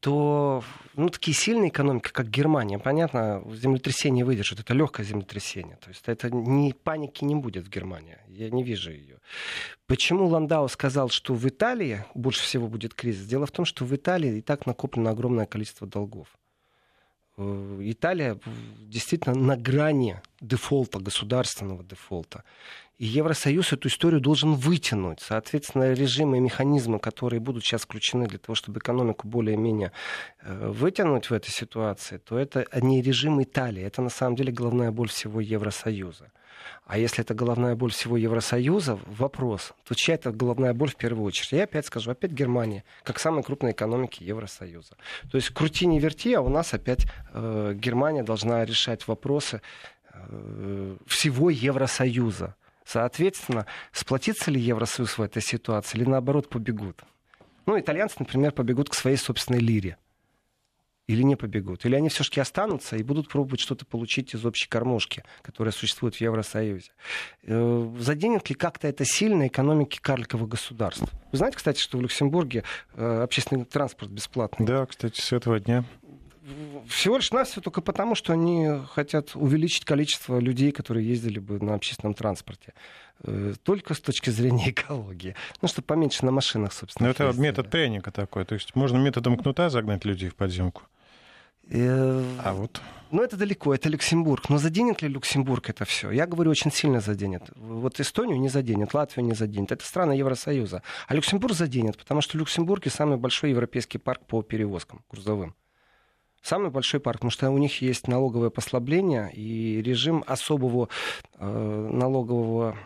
[0.00, 0.62] то
[0.94, 4.60] ну, такие сильные экономики, как Германия, понятно, землетрясение выдержит.
[4.60, 5.76] Это легкое землетрясение.
[5.76, 8.18] То есть это ни паники не будет в Германии.
[8.28, 9.18] Я не вижу ее.
[9.86, 13.26] Почему Ландау сказал, что в Италии больше всего будет кризис?
[13.26, 16.28] Дело в том, что в Италии и так накоплено огромное количество долгов.
[17.36, 18.38] Э, Италия
[18.80, 22.44] действительно на грани дефолта, государственного дефолта.
[22.98, 25.20] И Евросоюз эту историю должен вытянуть.
[25.20, 29.92] Соответственно, режимы и механизмы, которые будут сейчас включены для того, чтобы экономику более-менее
[30.42, 33.84] э, вытянуть в этой ситуации, то это не режим Италии.
[33.84, 36.32] Это на самом деле головная боль всего Евросоюза.
[36.86, 41.24] А если это головная боль всего Евросоюза, вопрос, то чья это головная боль в первую
[41.24, 41.52] очередь?
[41.52, 44.96] Я опять скажу, опять Германия, как самая крупная экономика Евросоюза.
[45.30, 49.62] То есть крути не верти, а у нас опять э, Германия должна решать вопросы
[50.14, 52.56] э, всего Евросоюза.
[52.88, 57.02] Соответственно, сплотится ли Евросоюз в этой ситуации или наоборот побегут?
[57.66, 59.98] Ну, итальянцы, например, побегут к своей собственной лире.
[61.06, 61.84] Или не побегут?
[61.84, 66.20] Или они все-таки останутся и будут пробовать что-то получить из общей кормушки, которая существует в
[66.22, 66.92] Евросоюзе?
[67.42, 71.12] Э, заденет ли как-то это сильно экономики карликовых государств?
[71.30, 72.64] Вы знаете, кстати, что в Люксембурге
[72.94, 74.66] э, общественный транспорт бесплатный?
[74.66, 75.84] Да, кстати, с этого дня
[76.88, 81.74] всего лишь навсего только потому, что они хотят увеличить количество людей, которые ездили бы на
[81.74, 82.74] общественном транспорте.
[83.24, 85.34] Э, только с точки зрения экологии.
[85.62, 87.08] Ну, чтобы поменьше на машинах, собственно.
[87.08, 87.42] Но это ездили.
[87.42, 88.44] метод пряника такой.
[88.44, 90.82] То есть можно методом кнута загнать людей в подземку.
[91.70, 92.80] Э, а вот.
[93.10, 94.50] Ну, это далеко, это Люксембург.
[94.50, 96.10] Но заденет ли Люксембург это все?
[96.10, 97.42] Я говорю, очень сильно заденет.
[97.56, 99.72] Вот Эстонию не заденет, Латвию не заденет.
[99.72, 100.82] Это страны Евросоюза.
[101.06, 105.54] А Люксембург заденет, потому что в Люксембурге самый большой европейский парк по перевозкам грузовым.
[106.42, 110.88] Самый большой парк, потому что у них есть налоговое послабление и режим особого
[111.38, 112.76] э, налогового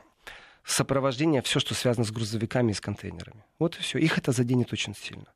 [0.65, 3.45] сопровождения, все, что связано с грузовиками и с контейнерами.
[3.59, 3.99] Вот и все.
[3.99, 5.27] Их это заденет очень сильно.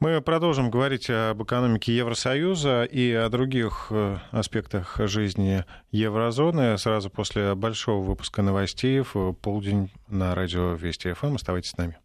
[0.00, 7.54] Мы продолжим говорить об экономике Евросоюза и о других э, аспектах жизни еврозоны сразу после
[7.54, 11.36] большого выпуска новостей в полдень на радио Вести ФМ.
[11.36, 11.96] Оставайтесь с нами.